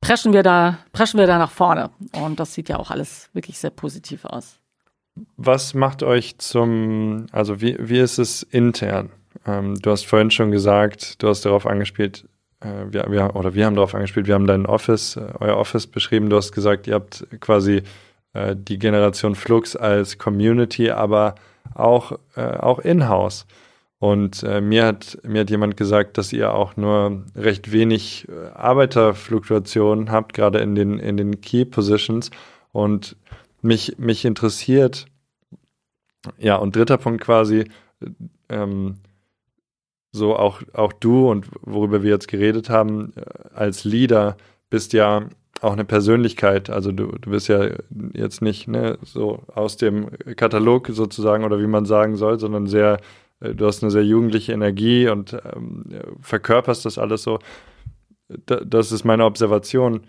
[0.02, 1.91] preschen wir da, preschen wir da nach vorne.
[2.14, 4.60] Und das sieht ja auch alles wirklich sehr positiv aus.
[5.38, 9.10] Was macht euch zum, also wie, wie ist es intern?
[9.45, 12.28] Ähm, du hast vorhin schon gesagt, du hast darauf angespielt,
[12.62, 15.88] äh, wir, wir, oder wir haben darauf angespielt, wir haben dein Office, äh, euer Office
[15.88, 16.30] beschrieben.
[16.30, 17.84] Du hast gesagt, ihr habt quasi
[18.34, 21.36] äh, die Generation Flux als Community, aber
[21.74, 23.45] auch, äh, auch in-house.
[23.99, 28.49] Und äh, mir, hat, mir hat jemand gesagt, dass ihr auch nur recht wenig äh,
[28.55, 32.32] Arbeiterfluktuationen habt, gerade in den, in den Key Positions.
[32.72, 33.18] Und
[33.62, 35.05] mich, mich interessiert,
[36.38, 37.66] ja, und dritter Punkt quasi,
[38.49, 38.97] ähm,
[40.12, 44.38] so auch, auch du und worüber wir jetzt geredet haben, äh, als Leader
[44.70, 45.30] bist ja
[45.62, 46.70] auch eine Persönlichkeit.
[46.70, 47.70] Also du, du bist ja
[48.14, 52.99] jetzt nicht ne, so aus dem Katalog sozusagen oder wie man sagen soll, sondern sehr,
[53.39, 55.86] äh, du hast eine sehr jugendliche Energie und ähm,
[56.22, 57.39] verkörperst das alles so.
[58.45, 60.01] Da, das ist meine Observation.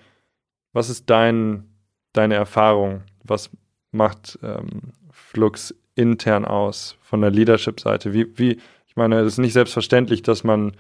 [0.72, 1.69] Was ist dein,
[2.12, 3.02] deine Erfahrung?
[3.24, 3.50] Was
[3.92, 8.12] macht ähm, Flux intern aus von der Leadership-Seite?
[8.12, 10.72] Wie, wie, ich meine, es ist nicht selbstverständlich, dass man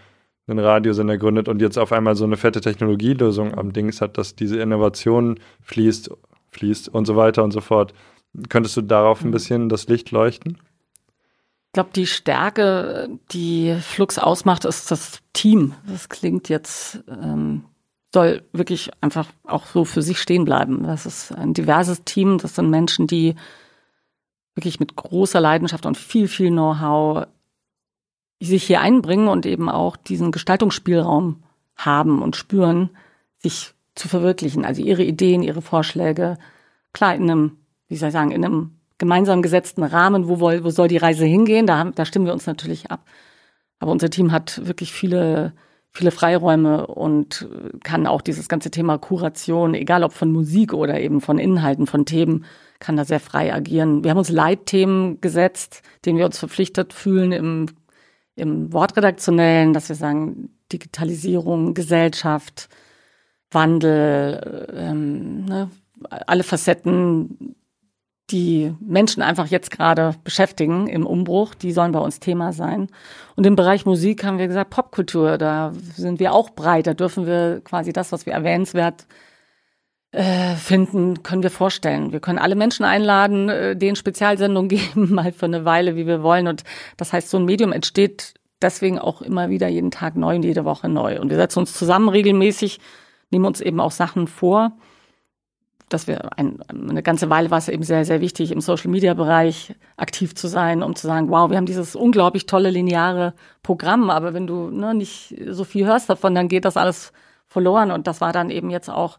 [0.46, 4.34] einen Radiosender gründet und jetzt auf einmal so eine fette Technologielösung am Dings hat, dass
[4.34, 6.10] diese Innovation fließt,
[6.50, 7.94] fließt und so weiter und so fort.
[8.48, 9.32] Könntest du darauf ein mhm.
[9.32, 10.58] bisschen das Licht leuchten?
[11.66, 15.74] Ich glaube, die Stärke, die Flux ausmacht, ist das Team.
[15.86, 17.64] Das klingt jetzt, ähm,
[18.12, 20.82] soll wirklich einfach auch so für sich stehen bleiben.
[20.82, 22.38] Das ist ein diverses Team.
[22.38, 23.36] Das sind Menschen, die
[24.54, 27.26] wirklich mit großer Leidenschaft und viel, viel Know-how
[28.40, 31.42] sich hier einbringen und eben auch diesen Gestaltungsspielraum
[31.76, 32.90] haben und spüren,
[33.38, 34.64] sich zu verwirklichen.
[34.64, 36.38] Also ihre Ideen, ihre Vorschläge,
[36.92, 37.58] klar in einem,
[37.88, 41.66] wie soll ich sagen, in einem gemeinsam gesetzten Rahmen, wo, wo soll die Reise hingehen,
[41.66, 43.06] da, da stimmen wir uns natürlich ab.
[43.78, 45.52] Aber unser Team hat wirklich viele,
[45.92, 47.48] viele Freiräume und
[47.82, 52.06] kann auch dieses ganze Thema Kuration, egal ob von Musik oder eben von Inhalten, von
[52.06, 52.44] Themen,
[52.78, 54.04] kann da sehr frei agieren.
[54.04, 57.66] Wir haben uns Leitthemen gesetzt, denen wir uns verpflichtet fühlen im
[58.40, 62.68] im Wortredaktionellen, dass wir sagen, Digitalisierung, Gesellschaft,
[63.50, 65.70] Wandel, ähm, ne,
[66.08, 67.54] alle Facetten,
[68.30, 72.88] die Menschen einfach jetzt gerade beschäftigen im Umbruch, die sollen bei uns Thema sein.
[73.36, 77.26] Und im Bereich Musik haben wir gesagt, Popkultur, da sind wir auch breit, da dürfen
[77.26, 79.06] wir quasi das, was wir erwähnenswert
[80.12, 82.12] äh, finden, können wir vorstellen.
[82.12, 86.22] Wir können alle Menschen einladen, äh, denen Spezialsendungen geben, mal für eine Weile, wie wir
[86.22, 86.48] wollen.
[86.48, 86.64] Und
[86.96, 90.64] das heißt, so ein Medium entsteht deswegen auch immer wieder jeden Tag neu und jede
[90.64, 91.20] Woche neu.
[91.20, 92.80] Und wir setzen uns zusammen regelmäßig,
[93.30, 94.72] nehmen uns eben auch Sachen vor,
[95.92, 99.12] dass wir ein, eine ganze Weile war es eben sehr, sehr wichtig, im Social Media
[99.14, 104.08] Bereich aktiv zu sein, um zu sagen, wow, wir haben dieses unglaublich tolle lineare Programm,
[104.08, 107.12] aber wenn du ne, nicht so viel hörst davon, dann geht das alles
[107.46, 107.90] verloren.
[107.90, 109.18] Und das war dann eben jetzt auch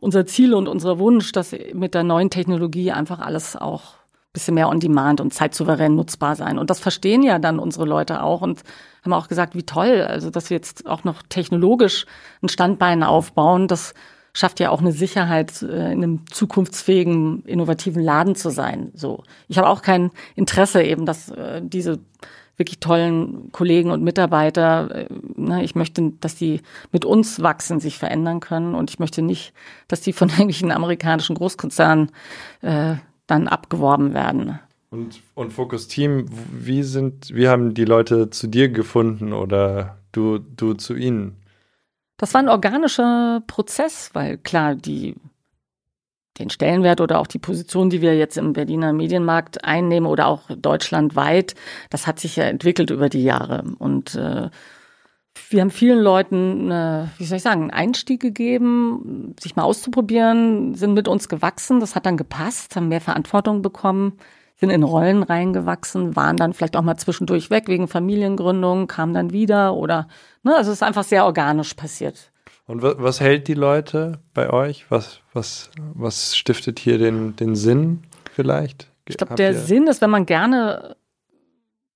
[0.00, 4.00] unser Ziel und unser Wunsch, dass mit der neuen Technologie einfach alles auch
[4.32, 6.58] bisschen mehr on demand und zeitsouverän nutzbar sein.
[6.58, 8.62] Und das verstehen ja dann unsere Leute auch und
[9.04, 12.06] haben auch gesagt, wie toll, also dass wir jetzt auch noch technologisch
[12.42, 13.92] ein Standbein aufbauen, das
[14.32, 18.92] schafft ja auch eine Sicherheit, äh, in einem zukunftsfähigen, innovativen Laden zu sein.
[18.94, 19.24] So.
[19.48, 21.98] Ich habe auch kein Interesse eben, dass äh, diese
[22.56, 24.94] wirklich tollen Kollegen und Mitarbeiter.
[24.94, 25.06] Äh,
[25.36, 26.60] ne, ich möchte, dass die
[26.92, 29.52] mit uns wachsen, sich verändern können und ich möchte nicht,
[29.88, 32.10] dass die von irgendwelchen amerikanischen Großkonzernen
[32.62, 34.58] dann abgeworben werden.
[34.90, 40.38] Und, und Focus Team, wie sind, wie haben die Leute zu dir gefunden oder du,
[40.38, 41.39] du zu ihnen?
[42.20, 45.16] Das war ein organischer Prozess, weil klar, die
[46.38, 50.42] den Stellenwert oder auch die Position, die wir jetzt im Berliner Medienmarkt einnehmen oder auch
[50.54, 51.54] deutschlandweit,
[51.88, 53.64] das hat sich ja entwickelt über die Jahre.
[53.78, 54.50] Und äh,
[55.48, 60.74] wir haben vielen Leuten, äh, wie soll ich sagen, einen Einstieg gegeben, sich mal auszuprobieren,
[60.74, 64.18] sind mit uns gewachsen, das hat dann gepasst, haben mehr Verantwortung bekommen,
[64.60, 69.32] sind in Rollen reingewachsen, waren dann vielleicht auch mal zwischendurch weg wegen Familiengründung, kamen dann
[69.32, 70.06] wieder oder,
[70.42, 72.30] ne, also es ist einfach sehr organisch passiert.
[72.66, 74.90] Und was, hält die Leute bei euch?
[74.90, 78.02] Was, was, was stiftet hier den, den Sinn
[78.32, 78.88] vielleicht?
[79.08, 80.94] Ich glaube, der Sinn ist, wenn man gerne,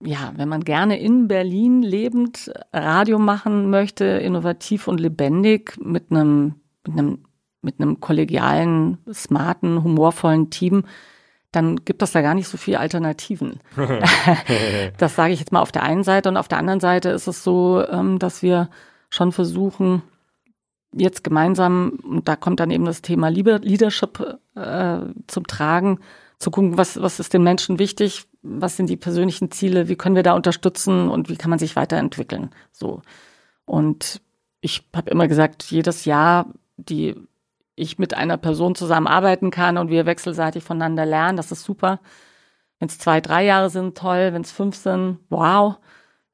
[0.02, 6.56] ja, wenn man gerne in Berlin lebend Radio machen möchte, innovativ und lebendig mit einem,
[6.84, 7.24] mit einem,
[7.62, 10.84] mit einem kollegialen, smarten, humorvollen Team,
[11.55, 13.61] dann gibt es da gar nicht so viele Alternativen.
[14.98, 17.26] das sage ich jetzt mal auf der einen Seite und auf der anderen Seite ist
[17.26, 18.70] es so, ähm, dass wir
[19.11, 20.02] schon versuchen,
[20.92, 25.98] jetzt gemeinsam, und da kommt dann eben das Thema Leadership äh, zum Tragen,
[26.38, 30.16] zu gucken, was, was ist den Menschen wichtig, was sind die persönlichen Ziele, wie können
[30.16, 32.50] wir da unterstützen und wie kann man sich weiterentwickeln.
[32.72, 33.02] So.
[33.64, 34.20] Und
[34.61, 36.46] ich habe immer gesagt, jedes Jahr,
[36.76, 37.14] die
[37.76, 42.00] ich mit einer Person zusammenarbeiten kann und wir wechselseitig voneinander lernen, das ist super.
[42.78, 44.30] Wenn es zwei, drei Jahre sind, toll.
[44.32, 45.76] Wenn es fünf sind, wow.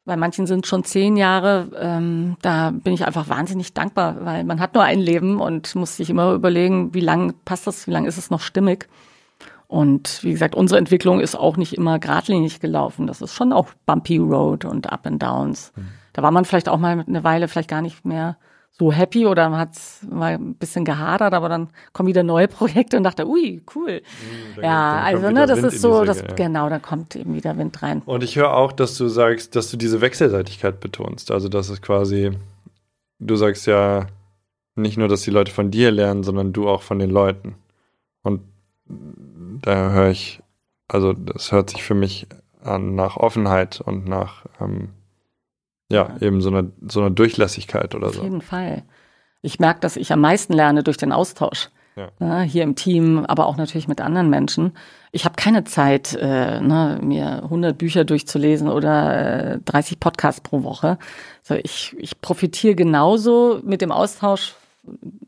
[0.05, 1.71] Bei manchen sind schon zehn Jahre.
[1.79, 5.97] Ähm, da bin ich einfach wahnsinnig dankbar, weil man hat nur ein Leben und muss
[5.97, 8.89] sich immer überlegen, wie lang passt das, wie lang ist es noch stimmig.
[9.69, 13.07] Und wie gesagt, unsere Entwicklung ist auch nicht immer geradlinig gelaufen.
[13.07, 15.73] Das ist schon auch bumpy road und up and downs.
[15.77, 15.89] Mhm.
[16.13, 18.37] Da war man vielleicht auch mal eine Weile vielleicht gar nicht mehr
[18.73, 19.77] so happy oder hat
[20.09, 24.01] mal ein bisschen gehadert, aber dann kommen wieder neue Projekte und dachte, ui, cool.
[24.57, 26.29] Mhm, ja, also ne, das Wind ist so, das, ja.
[26.35, 28.03] genau, da kommt eben wieder Wind rein.
[28.07, 31.31] Und ich höre auch, dass du sagst, dass du diese Wechselseitigkeit betonst.
[31.31, 32.31] Also dass es quasi,
[33.19, 34.07] du sagst ja
[34.77, 37.57] nicht nur, dass die Leute von dir lernen, sondern du auch von den Leuten.
[38.23, 38.41] Und
[38.87, 40.41] da höre ich,
[40.89, 42.27] also das hört sich für mich
[42.63, 44.91] an nach Offenheit und nach ähm,
[45.91, 48.21] ja, ja, eben so eine, so eine Durchlässigkeit oder Auf so.
[48.21, 48.85] Auf jeden Fall.
[49.43, 51.71] Ich merke, dass ich am meisten lerne durch den Austausch.
[51.97, 52.09] Ja.
[52.21, 54.73] Ne, hier im Team, aber auch natürlich mit anderen Menschen.
[55.11, 60.63] Ich habe keine Zeit, äh, ne, mir 100 Bücher durchzulesen oder äh, 30 Podcasts pro
[60.63, 60.99] Woche.
[61.43, 64.55] So, ich, ich profitiere genauso mit dem Austausch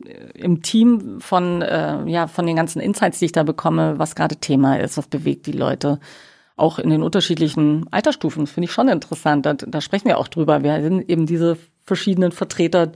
[0.04, 4.14] äh, im Team von, äh, ja, von den ganzen Insights, die ich da bekomme, was
[4.14, 5.98] gerade Thema ist, was bewegt die Leute
[6.62, 8.44] auch in den unterschiedlichen Altersstufen.
[8.44, 9.44] Das finde ich schon interessant.
[9.44, 10.62] Da, da sprechen wir auch drüber.
[10.62, 12.92] Wir sind eben diese verschiedenen Vertreter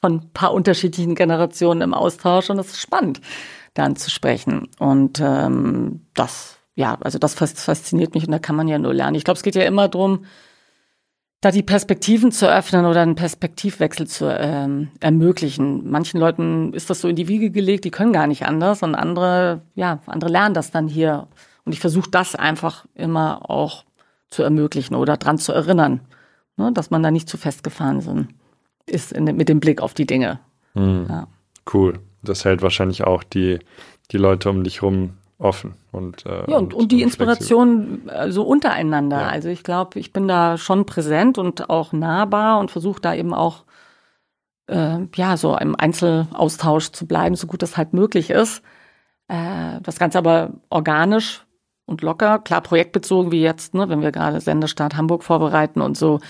[0.00, 3.20] von ein paar unterschiedlichen Generationen im Austausch und es ist spannend,
[3.74, 4.68] dann zu sprechen.
[4.78, 9.16] Und ähm, das, ja, also das fasziniert mich und da kann man ja nur lernen.
[9.16, 10.26] Ich glaube, es geht ja immer darum,
[11.40, 15.88] da die Perspektiven zu öffnen oder einen Perspektivwechsel zu ähm, ermöglichen.
[15.88, 18.94] Manchen Leuten ist das so in die Wiege gelegt, die können gar nicht anders und
[18.94, 21.28] andere, ja, andere lernen das dann hier
[21.66, 23.84] und ich versuche das einfach immer auch
[24.28, 26.00] zu ermöglichen oder dran zu erinnern,
[26.56, 28.28] ne, dass man da nicht zu festgefahren sind,
[28.86, 30.38] ist in, mit dem Blick auf die Dinge.
[30.74, 31.06] Mhm.
[31.08, 31.26] Ja.
[31.72, 31.98] Cool.
[32.22, 33.58] Das hält wahrscheinlich auch die,
[34.12, 38.10] die Leute um dich rum offen und äh, ja und, und, und die Inspiration so
[38.10, 39.20] also untereinander.
[39.20, 39.28] Ja.
[39.28, 43.34] Also ich glaube, ich bin da schon präsent und auch nahbar und versuche da eben
[43.34, 43.64] auch
[44.68, 48.62] äh, ja so im Einzelaustausch zu bleiben, so gut das halt möglich ist.
[49.28, 51.45] Äh, das Ganze aber organisch
[51.86, 52.40] und locker.
[52.40, 56.20] Klar, projektbezogen wie jetzt, ne, wenn wir gerade Sendestart Hamburg vorbereiten und so,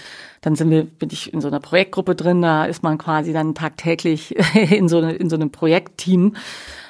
[0.42, 3.54] dann sind wir, bin ich in so einer Projektgruppe drin, da ist man quasi dann
[3.54, 4.36] tagtäglich
[4.70, 6.36] in so, in so einem Projektteam.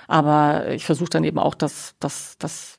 [0.08, 2.78] Aber ich versuche dann eben auch, dass, dass, dass,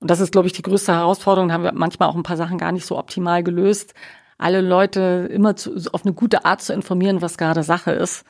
[0.00, 2.36] und das ist, glaube ich, die größte Herausforderung, da haben wir manchmal auch ein paar
[2.36, 3.94] Sachen gar nicht so optimal gelöst,
[4.38, 8.24] alle Leute immer zu, auf eine gute Art zu informieren, was gerade Sache ist.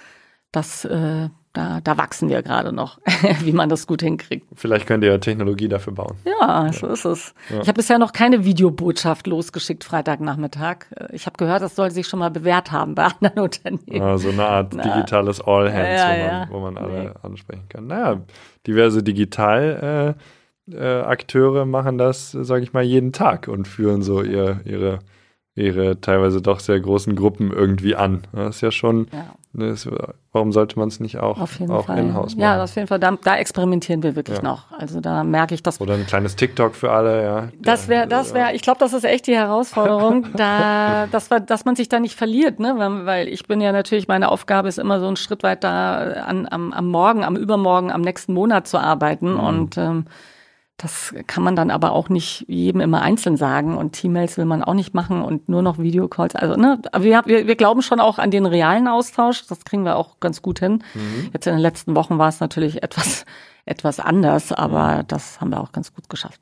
[0.52, 2.98] Das äh, da, da wachsen wir gerade noch,
[3.40, 4.46] wie man das gut hinkriegt.
[4.54, 6.16] Vielleicht könnt ihr ja Technologie dafür bauen.
[6.24, 7.34] Ja, so ist es.
[7.48, 7.62] Ja.
[7.62, 10.86] Ich habe bisher noch keine Videobotschaft losgeschickt Freitagnachmittag.
[11.12, 13.82] Ich habe gehört, das soll sich schon mal bewährt haben bei anderen Unternehmen.
[13.86, 17.10] Ja, so eine Art digitales All Hands, ja, ja, wo, man, wo man alle nee.
[17.22, 17.86] ansprechen kann.
[17.86, 18.20] Naja,
[18.66, 20.16] diverse Digital
[20.68, 24.98] äh, äh, Akteure machen das, sage ich mal, jeden Tag und führen so ihr, ihre
[25.56, 28.26] ihre teilweise doch sehr großen Gruppen irgendwie an.
[28.32, 29.36] Das ist ja schon, ja.
[29.56, 29.88] Das,
[30.32, 32.40] warum sollte man es nicht auch, auch in-house machen?
[32.40, 34.42] Ja, auf jeden Fall, da, da experimentieren wir wirklich ja.
[34.42, 34.72] noch.
[34.72, 35.80] Also da merke ich das.
[35.80, 37.48] Oder ein kleines TikTok für alle, ja.
[37.62, 41.76] Das wäre, das wäre, ich glaube, das ist echt die Herausforderung, da, dass, dass man
[41.76, 42.74] sich da nicht verliert, ne?
[43.04, 46.48] Weil ich bin ja natürlich, meine Aufgabe ist immer so ein Schritt weit da an,
[46.50, 49.40] am, am Morgen, am Übermorgen, am nächsten Monat zu arbeiten mhm.
[49.40, 50.06] und ähm,
[50.76, 54.64] das kann man dann aber auch nicht jedem immer einzeln sagen und Teammails will man
[54.64, 56.34] auch nicht machen und nur noch Videocalls.
[56.34, 59.46] Also, ne, aber wir, wir, wir glauben schon auch an den realen Austausch.
[59.46, 60.82] Das kriegen wir auch ganz gut hin.
[60.94, 61.30] Mhm.
[61.32, 63.24] Jetzt in den letzten Wochen war es natürlich etwas,
[63.64, 65.06] etwas anders, aber mhm.
[65.06, 66.40] das haben wir auch ganz gut geschafft.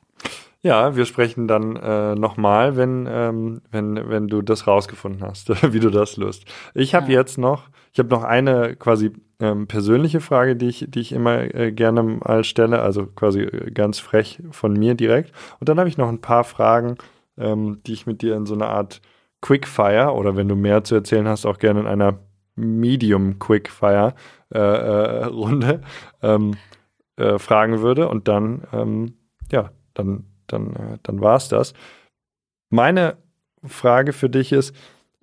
[0.63, 5.79] Ja, wir sprechen dann äh, nochmal, wenn, ähm, wenn, wenn du das rausgefunden hast, wie
[5.79, 6.45] du das löst.
[6.73, 7.19] Ich habe ja.
[7.19, 9.11] jetzt noch, ich habe noch eine quasi
[9.43, 13.71] ähm, persönliche Frage, die ich, die ich immer äh, gerne mal stelle, also quasi äh,
[13.71, 15.31] ganz frech von mir direkt.
[15.59, 16.97] Und dann habe ich noch ein paar Fragen,
[17.37, 19.01] ähm, die ich mit dir in so einer Art
[19.41, 22.19] Quickfire oder wenn du mehr zu erzählen hast, auch gerne in einer
[22.55, 24.15] Medium Quickfire
[24.53, 25.81] äh, äh, Runde
[26.21, 26.55] ähm,
[27.17, 28.07] äh, fragen würde.
[28.07, 29.13] Und dann, ähm,
[29.51, 31.73] ja, dann dann, äh, dann war es das.
[32.69, 33.17] Meine
[33.63, 34.75] Frage für dich ist,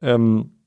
[0.02, 0.59] ähm,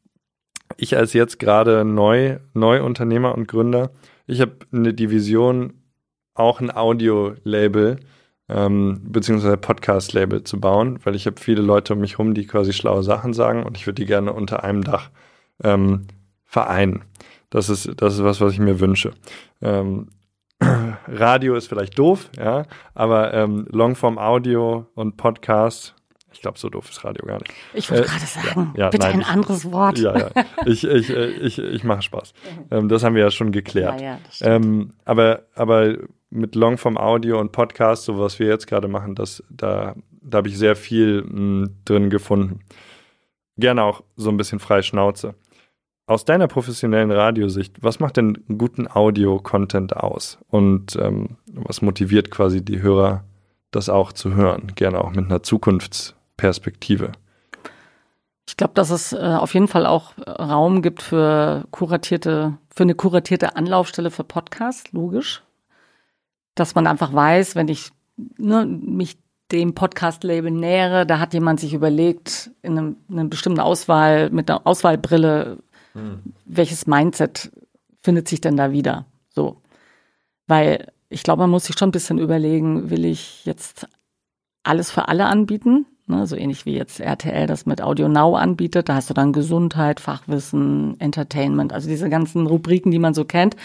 [0.78, 3.91] ich als jetzt gerade neu, Neuunternehmer und Gründer,
[4.26, 5.74] ich habe eine Division,
[6.34, 7.99] auch ein Audio-Label
[8.49, 12.74] ähm, beziehungsweise Podcast-Label zu bauen, weil ich habe viele Leute um mich herum, die quasi
[12.74, 15.09] schlaue Sachen sagen und ich würde die gerne unter einem Dach
[15.63, 16.07] ähm,
[16.43, 17.03] vereinen.
[17.49, 19.13] Das ist, das ist was, was ich mir wünsche.
[19.61, 20.07] Ähm,
[21.07, 25.95] Radio ist vielleicht doof, ja, aber ähm, Longform Audio und Podcast,
[26.34, 27.53] ich glaube, so doof ist Radio gar nicht.
[27.73, 29.99] Ich wollte äh, gerade sagen, ja, bitte nein, ein ich, anderes Wort.
[29.99, 30.29] Ja, ja.
[30.65, 32.34] Ich, ich, äh, ich, ich mache Spaß.
[32.71, 34.01] Ähm, das haben wir ja schon geklärt.
[34.01, 35.97] Ja, ja, ähm, aber, aber
[36.34, 40.49] mit Longform Audio und Podcast, so was wir jetzt gerade machen, das, da, da habe
[40.49, 42.59] ich sehr viel mh, hm, drin gefunden.
[43.57, 45.36] Gerne auch so ein bisschen frei Schnauze.
[46.05, 50.39] Aus deiner professionellen Radiosicht, was macht denn guten Audio-Content aus?
[50.49, 53.23] Und ähm, was motiviert quasi die Hörer,
[53.71, 54.73] das auch zu hören?
[54.75, 55.43] Gerne auch mit einer
[56.38, 57.11] Zukunftsperspektive.
[58.47, 62.95] Ich glaube, dass es äh, auf jeden Fall auch Raum gibt für kuratierte, für eine
[62.95, 65.43] kuratierte Anlaufstelle für Podcasts, logisch.
[66.55, 67.91] Dass man einfach weiß, wenn ich
[68.38, 69.17] ne, mich
[69.51, 74.49] dem Podcast-Label nähere, da hat jemand sich überlegt, in einem, in einer bestimmten Auswahl, mit
[74.49, 75.59] einer Auswahlbrille,
[75.93, 76.21] hm.
[76.45, 77.51] welches Mindset
[78.01, 79.05] findet sich denn da wieder?
[79.29, 79.61] So.
[80.47, 83.88] Weil ich glaube, man muss sich schon ein bisschen überlegen, will ich jetzt
[84.63, 85.86] alles für alle anbieten?
[86.05, 88.89] Ne, so ähnlich wie jetzt RTL das mit Audio Now anbietet.
[88.89, 93.55] Da hast du dann Gesundheit, Fachwissen, Entertainment, also diese ganzen Rubriken, die man so kennt.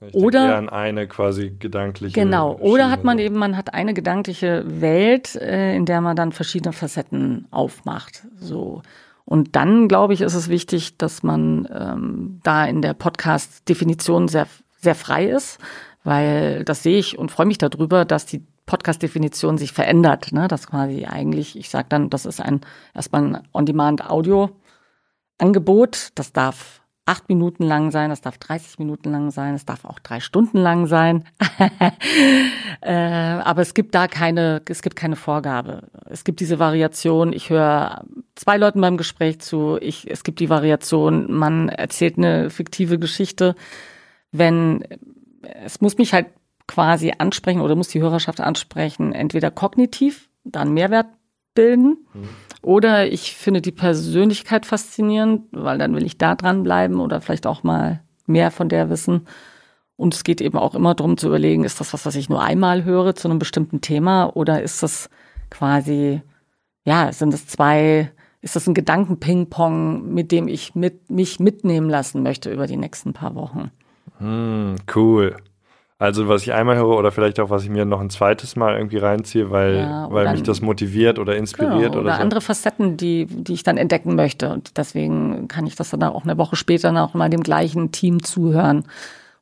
[0.00, 2.14] Ich oder an eine quasi gedankliche.
[2.14, 2.56] Genau.
[2.56, 6.72] Oder hat man eben, man hat eine gedankliche Welt, äh, in der man dann verschiedene
[6.72, 8.26] Facetten aufmacht.
[8.38, 8.82] So.
[9.24, 14.46] Und dann, glaube ich, ist es wichtig, dass man ähm, da in der Podcast-Definition sehr,
[14.80, 15.58] sehr frei ist,
[16.02, 20.30] weil das sehe ich und freue mich darüber, dass die Podcast-Definition sich verändert.
[20.30, 20.46] Ne?
[20.46, 22.60] Das quasi eigentlich, ich sage dann, das ist ein
[22.94, 26.10] erstmal ein On-Demand-Audio-Angebot.
[26.14, 29.98] Das darf acht Minuten lang sein, das darf 30 Minuten lang sein, es darf auch
[29.98, 31.24] drei Stunden lang sein.
[32.80, 35.88] äh, aber es gibt da keine, es gibt keine Vorgabe.
[36.08, 38.04] Es gibt diese Variation, ich höre
[38.36, 43.56] zwei Leuten beim Gespräch zu, ich, es gibt die Variation, man erzählt eine fiktive Geschichte.
[44.30, 44.84] Wenn,
[45.64, 46.28] es muss mich halt
[46.70, 51.08] quasi ansprechen oder muss die Hörerschaft ansprechen, entweder kognitiv, dann Mehrwert
[51.56, 52.28] bilden, mhm.
[52.62, 57.64] oder ich finde die Persönlichkeit faszinierend, weil dann will ich da dranbleiben oder vielleicht auch
[57.64, 59.26] mal mehr von der wissen.
[59.96, 62.40] Und es geht eben auch immer darum zu überlegen, ist das was, was ich nur
[62.40, 65.10] einmal höre zu einem bestimmten Thema oder ist das
[65.50, 66.22] quasi,
[66.84, 68.12] ja, sind es zwei,
[68.42, 73.12] ist das ein Gedanken-Ping-Pong, mit dem ich mit, mich mitnehmen lassen möchte über die nächsten
[73.12, 73.72] paar Wochen?
[74.18, 75.36] Hm, cool.
[76.00, 78.74] Also was ich einmal höre oder vielleicht auch was ich mir noch ein zweites Mal
[78.74, 82.22] irgendwie reinziehe, weil, ja, weil mich das motiviert oder inspiriert genau, oder, oder so.
[82.22, 84.48] andere Facetten, die, die ich dann entdecken möchte.
[84.48, 88.22] Und deswegen kann ich das dann auch eine Woche später noch mal dem gleichen Team
[88.22, 88.84] zuhören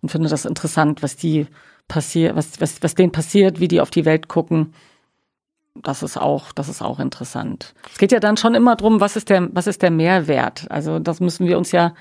[0.02, 1.46] und finde das interessant, was die
[1.86, 4.74] passiert, was, was, was denen passiert, wie die auf die Welt gucken.
[5.76, 7.72] Das ist auch, das ist auch interessant.
[7.92, 10.68] Es geht ja dann schon immer drum, was ist der, was ist der Mehrwert?
[10.70, 11.94] Also das müssen wir uns ja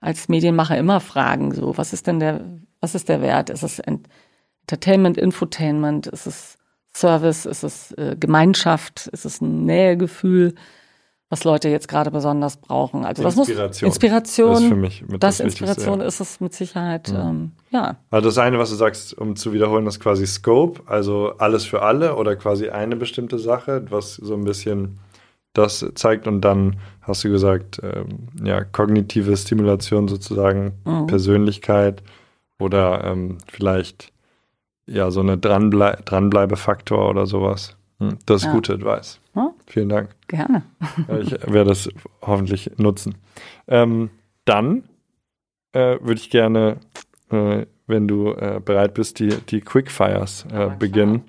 [0.00, 2.44] als Medienmacher immer fragen, so, was ist denn der,
[2.80, 3.50] was ist der Wert?
[3.50, 6.06] Ist es Entertainment, Infotainment?
[6.06, 6.58] Ist es
[6.94, 7.46] Service?
[7.46, 9.08] Ist es äh, Gemeinschaft?
[9.08, 10.54] Ist es ein Nähegefühl?
[11.28, 13.04] was Leute jetzt gerade besonders brauchen.
[13.04, 13.68] Also das Inspiration.
[13.68, 14.50] muss Inspiration.
[14.52, 17.08] Das ist für mich mit das, das Inspiration ist es mit Sicherheit.
[17.08, 17.30] Ja.
[17.30, 17.96] Ähm, ja.
[18.10, 21.82] Also das eine, was du sagst, um zu wiederholen, ist quasi Scope, also alles für
[21.82, 24.98] alle oder quasi eine bestimmte Sache, was so ein bisschen
[25.56, 31.06] das zeigt und dann hast du gesagt, ähm, ja kognitive Stimulation sozusagen, mhm.
[31.06, 32.02] Persönlichkeit
[32.58, 34.12] oder ähm, vielleicht
[34.86, 37.76] ja so eine Dranblei Dranbleibefaktor oder sowas.
[37.98, 38.52] Hm, das ist ja.
[38.52, 39.20] gute Advice.
[39.34, 39.50] Hm?
[39.66, 40.10] Vielen Dank.
[40.28, 40.62] Gerne.
[41.20, 41.88] ich werde das
[42.22, 43.14] hoffentlich nutzen.
[43.68, 44.10] Ähm,
[44.44, 44.84] dann
[45.72, 46.78] äh, würde ich gerne,
[47.30, 51.24] äh, wenn du äh, bereit bist, die, die Quickfires äh, beginnen.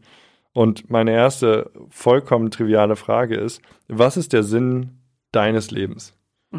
[0.58, 4.98] Und meine erste vollkommen triviale Frage ist, was ist der Sinn
[5.32, 6.16] deines Lebens?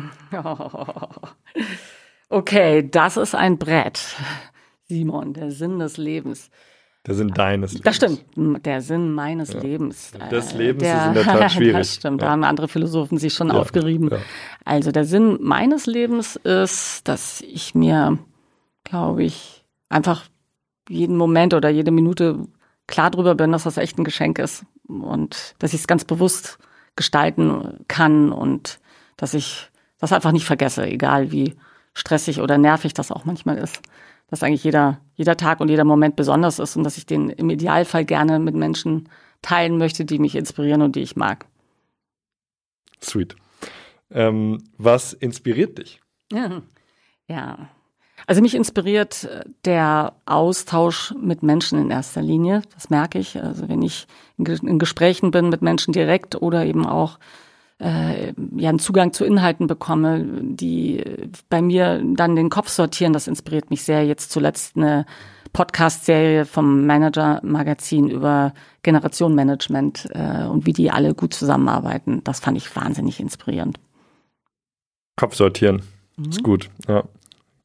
[2.30, 4.14] Okay, das ist ein Brett.
[4.82, 6.50] Simon, der Sinn des Lebens.
[7.06, 7.84] Der Sinn deines Lebens.
[7.84, 9.60] Das stimmt, der Sinn meines ja.
[9.60, 10.12] Lebens.
[10.30, 11.72] Des äh, Lebens der, ist in der Tat schwierig.
[11.72, 12.26] Das stimmt, ja.
[12.26, 13.54] da haben andere Philosophen sich schon ja.
[13.54, 14.10] aufgerieben.
[14.62, 18.18] Also der Sinn meines Lebens ist, dass ich mir,
[18.84, 20.26] glaube ich, einfach
[20.90, 22.46] jeden Moment oder jede Minute
[22.88, 26.58] klar drüber bin, dass das echt ein Geschenk ist und dass ich es ganz bewusst
[26.96, 28.80] gestalten kann und
[29.16, 31.54] dass ich das einfach nicht vergesse, egal wie
[31.94, 33.80] stressig oder nervig das auch manchmal ist
[34.28, 37.50] dass eigentlich jeder, jeder Tag und jeder Moment besonders ist und dass ich den im
[37.50, 39.08] Idealfall gerne mit Menschen
[39.42, 41.46] teilen möchte, die mich inspirieren und die ich mag.
[43.02, 43.36] Sweet.
[44.10, 46.00] Ähm, was inspiriert dich?
[46.30, 46.60] Ja.
[47.26, 47.70] ja.
[48.26, 52.62] Also mich inspiriert äh, der Austausch mit Menschen in erster Linie.
[52.74, 53.40] Das merke ich.
[53.42, 54.06] Also wenn ich
[54.36, 57.18] in Gesprächen bin mit Menschen direkt oder eben auch
[57.80, 61.04] äh, ja einen Zugang zu Inhalten bekomme, die
[61.48, 63.12] bei mir dann den Kopf sortieren.
[63.12, 64.04] Das inspiriert mich sehr.
[64.04, 65.06] Jetzt zuletzt eine
[65.52, 68.52] Podcast-Serie vom Manager-Magazin über
[68.82, 72.22] Generationenmanagement äh, und wie die alle gut zusammenarbeiten.
[72.24, 73.78] Das fand ich wahnsinnig inspirierend.
[75.16, 75.82] Kopf sortieren.
[76.16, 76.30] Mhm.
[76.30, 76.70] Ist gut.
[76.86, 77.04] Ja.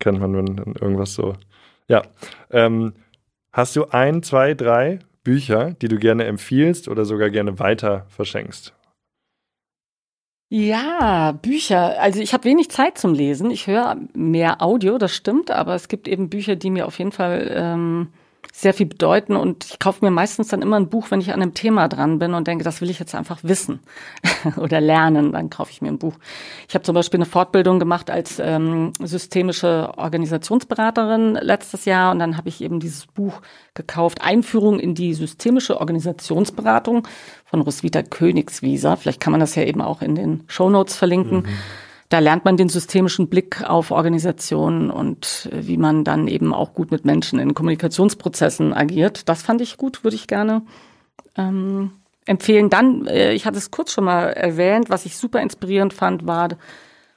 [0.04, 1.38] Kennt man, wenn irgendwas so.
[1.88, 2.01] Ja.
[2.51, 2.91] Ähm,
[3.54, 8.74] hast du ein, zwei, drei Bücher, die du gerne empfiehlst oder sogar gerne weiter verschenkst?
[10.49, 12.01] Ja, Bücher.
[12.01, 13.49] Also ich habe wenig Zeit zum Lesen.
[13.49, 17.14] Ich höre mehr Audio, das stimmt, aber es gibt eben Bücher, die mir auf jeden
[17.14, 18.10] Fall ähm,
[18.56, 21.41] sehr viel bedeuten und ich kaufe mir meistens dann immer ein Buch, wenn ich an
[21.41, 23.80] einem Thema dran bin und denke, das will ich jetzt einfach wissen
[24.58, 26.14] oder lernen, dann kaufe ich mir ein Buch.
[26.70, 32.38] Ich habe zum Beispiel eine Fortbildung gemacht als ähm, systemische Organisationsberaterin letztes Jahr und dann
[32.38, 33.41] habe ich eben dieses Buch
[33.74, 37.08] gekauft, Einführung in die systemische Organisationsberatung
[37.45, 38.97] von Roswitha Königswieser.
[38.97, 41.38] Vielleicht kann man das ja eben auch in den Show Notes verlinken.
[41.38, 41.47] Mhm
[42.10, 46.74] da lernt man den systemischen Blick auf Organisationen und äh, wie man dann eben auch
[46.74, 49.28] gut mit Menschen in Kommunikationsprozessen agiert.
[49.30, 50.62] Das fand ich gut, würde ich gerne
[51.38, 51.91] ähm,
[52.26, 52.70] empfehlen.
[52.70, 56.49] Dann, äh, ich hatte es kurz schon mal erwähnt, was ich super inspirierend fand, war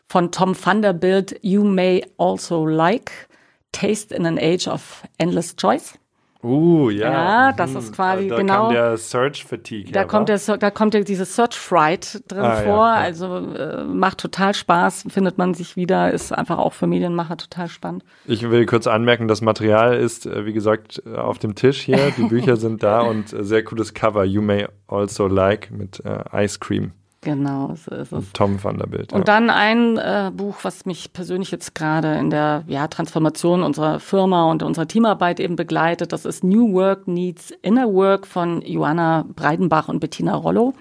[0.08, 3.28] von Tom Vanderbilt, You May Also Like,
[3.72, 5.98] Taste in an Age of Endless Choice.
[6.46, 7.12] Uh, ja.
[7.12, 8.62] Ja, das ist quasi da genau.
[8.64, 9.90] Kommt der Search Fatigue.
[9.92, 12.86] Da her, kommt der, da kommt ja diese Search Fright drin Ah, ja, vor.
[12.86, 12.94] ja.
[12.94, 17.68] Also äh, macht total Spaß, findet man sich wieder, ist einfach auch für Medienmacher total
[17.68, 18.04] spannend.
[18.26, 22.12] Ich will kurz anmerken, das Material ist, äh, wie gesagt, äh, auf dem Tisch hier.
[22.16, 24.24] Die Bücher sind da und äh, sehr cooles Cover.
[24.24, 26.92] You may also like mit äh, Ice Cream.
[27.22, 28.32] Genau, so ist es.
[28.32, 29.12] Tom Vanderbilt.
[29.12, 33.98] Und dann ein äh, Buch, was mich persönlich jetzt gerade in der ja, Transformation unserer
[33.98, 36.12] Firma und unserer Teamarbeit eben begleitet.
[36.12, 40.74] Das ist New Work Needs Inner Work von Joanna Breidenbach und Bettina Rollo.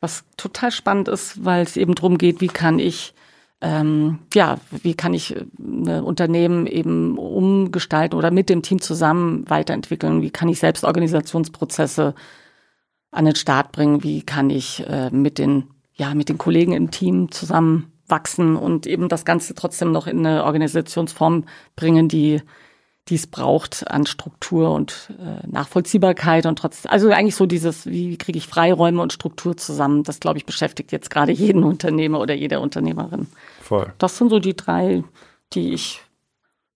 [0.00, 3.12] Was total spannend ist, weil es eben darum geht, wie kann ich
[3.62, 9.44] ähm, ja, wie kann ich äh, ein Unternehmen eben umgestalten oder mit dem Team zusammen
[9.50, 10.22] weiterentwickeln?
[10.22, 12.14] Wie kann ich selbst Organisationsprozesse
[13.10, 14.02] an den Start bringen?
[14.02, 18.86] Wie kann ich äh, mit den, ja, mit den Kollegen im Team zusammen wachsen und
[18.86, 21.44] eben das Ganze trotzdem noch in eine Organisationsform
[21.76, 22.42] bringen, die
[23.08, 28.16] die es braucht an Struktur und äh, Nachvollziehbarkeit und trotzdem, also eigentlich so dieses, wie
[28.16, 32.34] kriege ich Freiräume und Struktur zusammen, das glaube ich beschäftigt jetzt gerade jeden Unternehmer oder
[32.34, 33.26] jede Unternehmerin.
[33.62, 33.92] Voll.
[33.98, 35.02] Das sind so die drei,
[35.52, 36.02] die ich,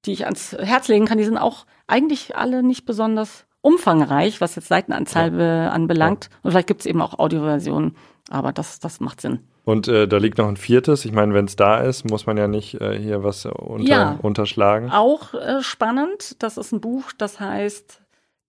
[0.04, 1.18] die ich ans Herz legen kann.
[1.18, 6.28] Die sind auch eigentlich alle nicht besonders umfangreich, was jetzt Seitenanzahl be- anbelangt.
[6.42, 7.96] Und vielleicht gibt es eben auch Audioversionen,
[8.30, 9.40] aber das, das macht Sinn.
[9.64, 11.06] Und äh, da liegt noch ein viertes.
[11.06, 14.18] Ich meine, wenn es da ist, muss man ja nicht äh, hier was unter, Ja.
[14.20, 14.90] unterschlagen.
[14.90, 18.00] Auch äh, spannend, das ist ein Buch, das heißt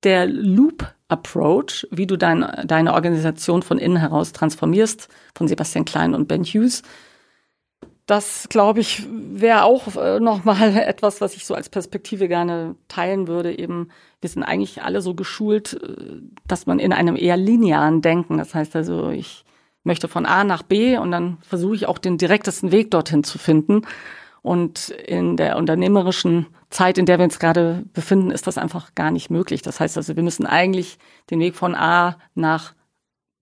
[0.03, 6.13] Der Loop Approach, wie du dein, deine Organisation von innen heraus transformierst, von Sebastian Klein
[6.13, 6.82] und Ben Hughes.
[8.06, 13.28] Das, glaube ich, wäre auch äh, nochmal etwas, was ich so als Perspektive gerne teilen
[13.28, 13.58] würde.
[13.58, 13.89] Eben,
[14.22, 18.53] wir sind eigentlich alle so geschult, äh, dass man in einem eher linearen Denken, das
[18.53, 19.43] heißt also, ich
[19.84, 23.38] möchte von A nach B und dann versuche ich auch den direktesten Weg dorthin zu
[23.38, 23.84] finden.
[24.41, 29.10] Und in der unternehmerischen Zeit, in der wir uns gerade befinden, ist das einfach gar
[29.10, 29.64] nicht möglich.
[29.64, 30.99] Das heißt also, wir müssen eigentlich
[31.32, 32.76] den Weg von A nach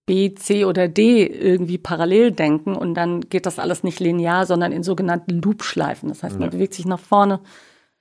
[0.06, 4.72] B, C oder D irgendwie parallel denken und dann geht das alles nicht linear, sondern
[4.72, 6.08] in sogenannten Loop-Schleifen.
[6.10, 6.52] Das heißt, man Ja.
[6.56, 7.40] bewegt sich nach vorne,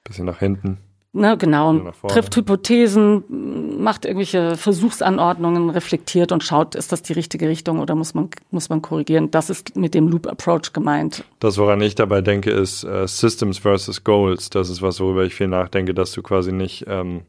[0.04, 0.80] Bisschen nach hinten.
[1.14, 7.80] ne, genau, trifft Hypothesen, macht irgendwelche Versuchsanordnungen, reflektiert und schaut, ist das die richtige Richtung
[7.80, 9.32] oder muss man, muss man korrigieren.
[9.32, 11.24] Das ist mit dem Loop-Approach gemeint.
[11.40, 14.50] Das, woran ich dabei denke, ist äh, Systems versus Goals.
[14.50, 17.22] Das ist was, worüber ich viel nachdenke, dass du quasi nicht ähm,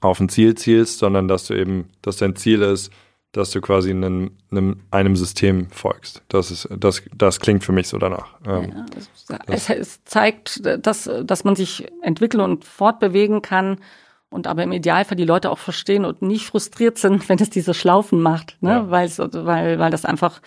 [0.00, 2.90] auf ein Ziel zielst, sondern dass du eben, dass dein Ziel ist,
[3.32, 6.22] dass du quasi einem, einem, einem System folgst.
[6.28, 8.34] Das ist, das, das klingt für mich so danach.
[8.46, 13.78] Ähm, Ja, es, es, es zeigt, dass, dass man sich entwickeln und fortbewegen kann
[14.30, 17.74] und aber im Idealfall die Leute auch verstehen und nicht frustriert sind, wenn es diese
[17.74, 18.70] Schlaufen macht, ne?
[18.70, 18.90] Ja.
[18.90, 20.40] weil, weil, weil das einfach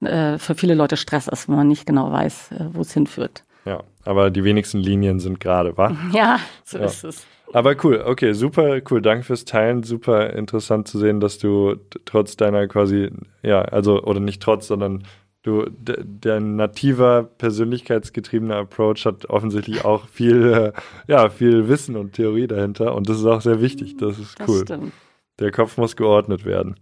[0.00, 3.44] äh, für viele Leute Stress ist, wenn man nicht genau weiß, äh, wo es hinführt.
[3.64, 5.94] Ja, aber die wenigsten Linien sind gerade, wa?
[6.12, 6.84] Ja, so Ja.
[6.86, 7.26] ist es.
[7.52, 9.02] Aber cool, okay, super cool.
[9.02, 9.82] Danke fürs Teilen.
[9.82, 13.10] Super interessant zu sehen, dass du trotz deiner quasi,
[13.42, 15.04] ja, also, oder nicht trotz, sondern
[15.42, 20.72] du, d- dein nativer, persönlichkeitsgetriebener Approach hat offensichtlich auch viel, äh,
[21.08, 22.94] ja, viel Wissen und Theorie dahinter.
[22.94, 23.96] Und das ist auch sehr wichtig.
[23.98, 24.62] Das ist Das cool.
[24.62, 24.92] stimmt.
[25.38, 26.76] Der Kopf muss geordnet werden.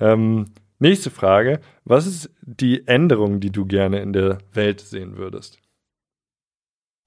[0.00, 0.46] Ähm,
[0.78, 1.60] nächste Frage.
[1.84, 5.58] Was ist die Änderung, die du gerne in der Welt sehen würdest?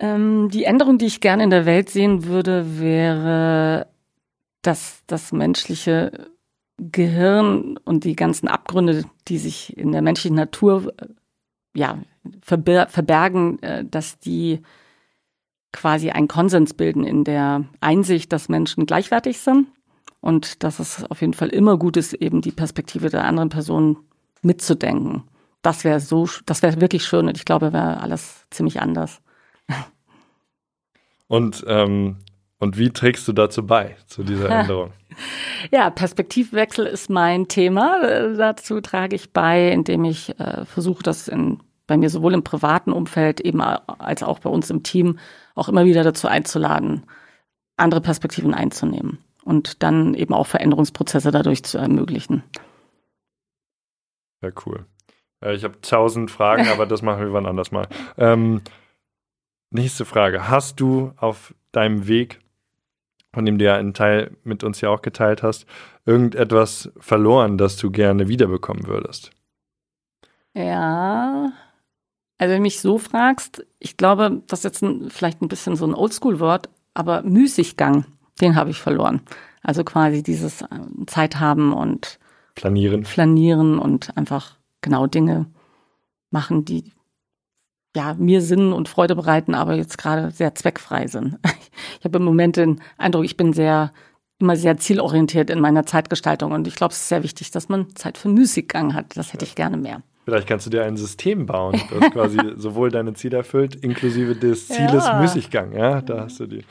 [0.02, 3.86] Ähm, die Änderung, die ich gerne in der Welt sehen würde, wäre,
[4.64, 6.32] dass das menschliche
[6.78, 11.06] Gehirn und die ganzen Abgründe, die sich in der menschlichen Natur äh,
[11.76, 12.00] ja,
[12.42, 14.64] verber verbergen, äh, dass die
[15.72, 19.68] quasi einen Konsens bilden in der Einsicht, dass Menschen gleichwertig sind
[20.20, 23.98] und dass es auf jeden Fall immer gut ist, eben die Perspektive der anderen Person
[24.42, 25.24] mitzudenken.
[25.62, 29.22] Das wäre so, das wäre wirklich schön und ich glaube, wäre alles ziemlich anders.
[31.32, 32.18] Und, ähm,
[32.60, 34.92] und wie trägst du dazu bei, zu dieser Änderung?
[35.72, 38.04] Ja, Perspektivwechsel ist mein Thema.
[38.04, 42.44] Äh, dazu trage ich bei, indem ich äh, versuche, das in, bei mir sowohl im
[42.44, 45.20] privaten Umfeld eben als auch bei uns im Team
[45.56, 47.04] auch immer wieder dazu einzuladen,
[47.78, 49.20] andere Perspektiven einzunehmen.
[49.46, 52.44] und dann eben auch Veränderungsprozesse dadurch zu ermöglichen.
[54.44, 54.86] Ja, cool.
[55.42, 57.88] Äh, ich habe tausend Fragen, aber das machen wir wann anders mal.
[58.18, 58.62] Ähm,
[59.72, 60.50] nächste Frage.
[60.50, 62.40] Hast du auf deinem Weg,
[63.34, 65.66] von dem du ja einen Teil mit uns ja auch geteilt hast,
[66.06, 69.32] irgendetwas verloren, das du gerne wiederbekommen würdest?
[70.54, 71.52] Ja.
[72.38, 75.76] Also wenn du mich so fragst, ich glaube, das ist jetzt ein, vielleicht ein bisschen
[75.76, 78.06] so ein Oldschool-Wort, aber Müßiggang,
[78.42, 79.22] den habe ich verloren.
[79.64, 82.20] Also quasi dieses ähm, Zeit haben und
[82.56, 83.06] Planieren.
[83.06, 85.46] Flanieren und einfach genau Dinge
[86.32, 86.92] machen, die
[87.96, 91.38] ja mir Sinn und Freude bereiten, aber jetzt gerade sehr zweckfrei sind.
[92.00, 93.92] Ich habe im Moment den Eindruck, ich bin sehr
[94.42, 97.96] immer sehr zielorientiert in meiner Zeitgestaltung und ich glaube, es ist sehr wichtig, dass man
[97.96, 99.16] Zeit für Müßiggang hat.
[99.16, 100.02] Das hätte ich gerne mehr.
[100.26, 104.68] Vielleicht kannst du dir ein System bauen, das quasi sowohl deine Ziele erfüllt, inklusive des
[104.68, 105.20] Zieles ja.
[105.20, 105.74] Müßiggang.
[105.74, 106.64] Ja, da hast du die.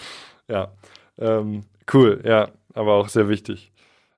[0.48, 0.72] Ja,
[1.18, 2.20] ähm, cool.
[2.24, 3.72] Ja, aber auch sehr wichtig.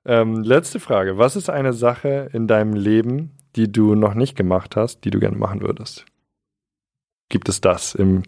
[0.05, 1.17] Ähm, letzte Frage.
[1.17, 5.19] Was ist eine Sache in deinem Leben, die du noch nicht gemacht hast, die du
[5.19, 6.05] gerne machen würdest?
[7.29, 8.23] Gibt es das im,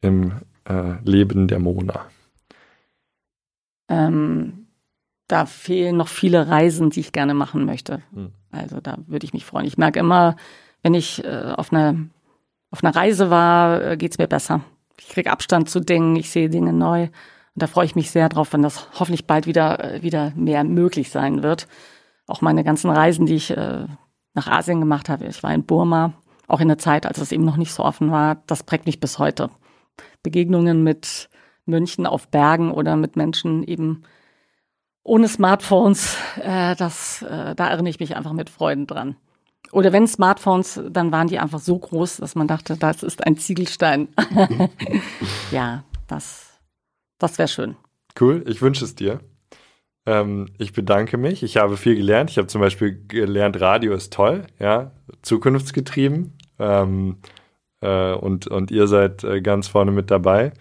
[0.00, 2.06] im äh, Leben der Mona?
[3.88, 4.66] Ähm,
[5.26, 8.02] da fehlen noch viele Reisen, die ich gerne machen möchte.
[8.12, 8.32] Hm.
[8.50, 9.66] Also da würde ich mich freuen.
[9.66, 10.36] Ich merke immer,
[10.82, 11.96] wenn ich äh, auf, einer,
[12.70, 14.62] auf einer Reise war, äh, geht es mir besser.
[14.98, 17.04] Ich kriege Abstand zu Dingen, ich sehe Dinge neu.
[17.04, 17.10] Und
[17.54, 21.10] da freue ich mich sehr drauf, wenn das hoffentlich bald wieder, äh, wieder mehr möglich
[21.10, 21.68] sein wird.
[22.26, 23.86] Auch meine ganzen Reisen, die ich äh,
[24.34, 25.26] nach Asien gemacht habe.
[25.26, 26.12] Ich war in Burma,
[26.50, 28.42] auch in der Zeit, als es eben noch nicht so offen war.
[28.46, 29.50] Das prägt mich bis heute.
[30.22, 31.28] Begegnungen mit
[31.66, 34.02] Mönchen auf Bergen oder mit Menschen eben
[35.02, 39.16] ohne Smartphones, äh, das, äh, da erinnere ich mich einfach mit Freuden dran.
[39.72, 43.36] Oder wenn Smartphones, dann waren die einfach so groß, dass man dachte, das ist ein
[43.36, 44.08] Ziegelstein.
[45.52, 46.58] ja, das,
[47.18, 47.76] das wäre schön.
[48.18, 49.20] Cool, ich wünsche es dir.
[50.06, 51.42] Ähm, ich bedanke mich.
[51.42, 52.30] Ich habe viel gelernt.
[52.30, 56.36] Ich habe zum Beispiel gelernt, Radio ist toll, ja, zukunftsgetrieben.
[56.60, 57.16] Ähm,
[57.80, 60.52] äh, und, und ihr seid äh, ganz vorne mit dabei.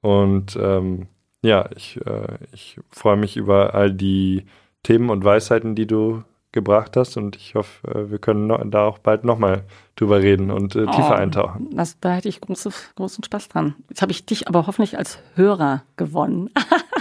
[0.00, 1.08] Und ähm,
[1.42, 4.46] ja, ich, äh, ich freue mich über all die
[4.82, 6.22] Themen und Weisheiten, die du
[6.52, 9.62] gebracht hast und ich hoffe, äh, wir können noch, da auch bald nochmal
[9.94, 11.68] drüber reden und äh, tiefer oh, eintauchen.
[11.72, 13.76] Das, da hätte ich große, großen Spaß dran.
[13.88, 16.50] Jetzt habe ich dich aber hoffentlich als Hörer gewonnen.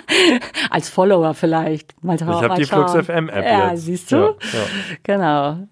[0.69, 2.01] als Follower vielleicht.
[2.03, 3.85] Mal ich habe die Flux FM App ja, jetzt.
[3.85, 4.15] Siehst du?
[4.15, 4.37] Ja, ja.
[5.03, 5.67] Genau.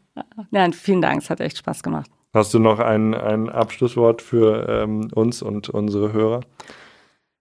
[0.49, 2.09] Nein, vielen Dank, es hat echt Spaß gemacht.
[2.33, 6.41] Hast du noch ein, ein Abschlusswort für ähm, uns und unsere Hörer?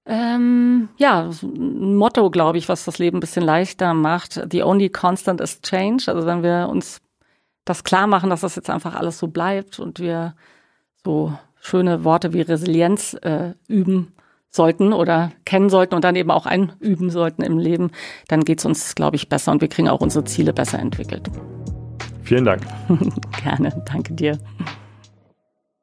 [0.07, 4.41] Ähm, ja, ein Motto, glaube ich, was das Leben ein bisschen leichter macht.
[4.51, 6.05] The only constant is change.
[6.07, 7.01] Also wenn wir uns
[7.65, 10.37] das klar machen, dass das jetzt einfach alles so bleibt und wir
[11.05, 14.13] so schöne Worte wie Resilienz äh, üben
[14.49, 17.91] sollten oder kennen sollten und dann eben auch einüben sollten im Leben,
[18.29, 21.29] dann geht es uns, glaube ich, besser und wir kriegen auch unsere Ziele besser entwickelt.
[22.27, 22.63] Vielen Dank.
[23.43, 24.39] Gerne, danke dir.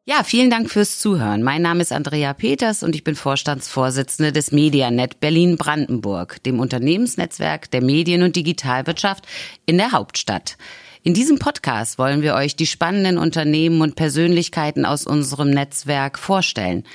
[0.05, 1.43] Ja, vielen Dank fürs Zuhören.
[1.43, 7.81] Mein Name ist Andrea Peters und ich bin Vorstandsvorsitzende des Medianet Berlin-Brandenburg, dem Unternehmensnetzwerk der
[7.81, 9.25] Medien- und Digitalwirtschaft
[9.65, 10.57] in der Hauptstadt.
[11.05, 16.85] In diesem Podcast wollen wir euch die spannenden Unternehmen und Persönlichkeiten aus unserem Netzwerk vorstellen.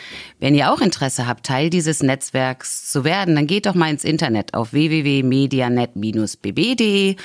[0.40, 4.04] Wenn ihr auch Interesse habt, Teil dieses Netzwerks zu werden, dann geht doch mal ins
[4.04, 7.16] Internet auf www.medianet-bb.de,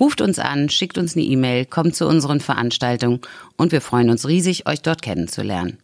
[0.00, 3.20] ruft uns an, schickt uns eine E-Mail, kommt zu unseren Veranstaltungen
[3.56, 5.78] und wir freuen uns riesig, euch dort kennenzulernen.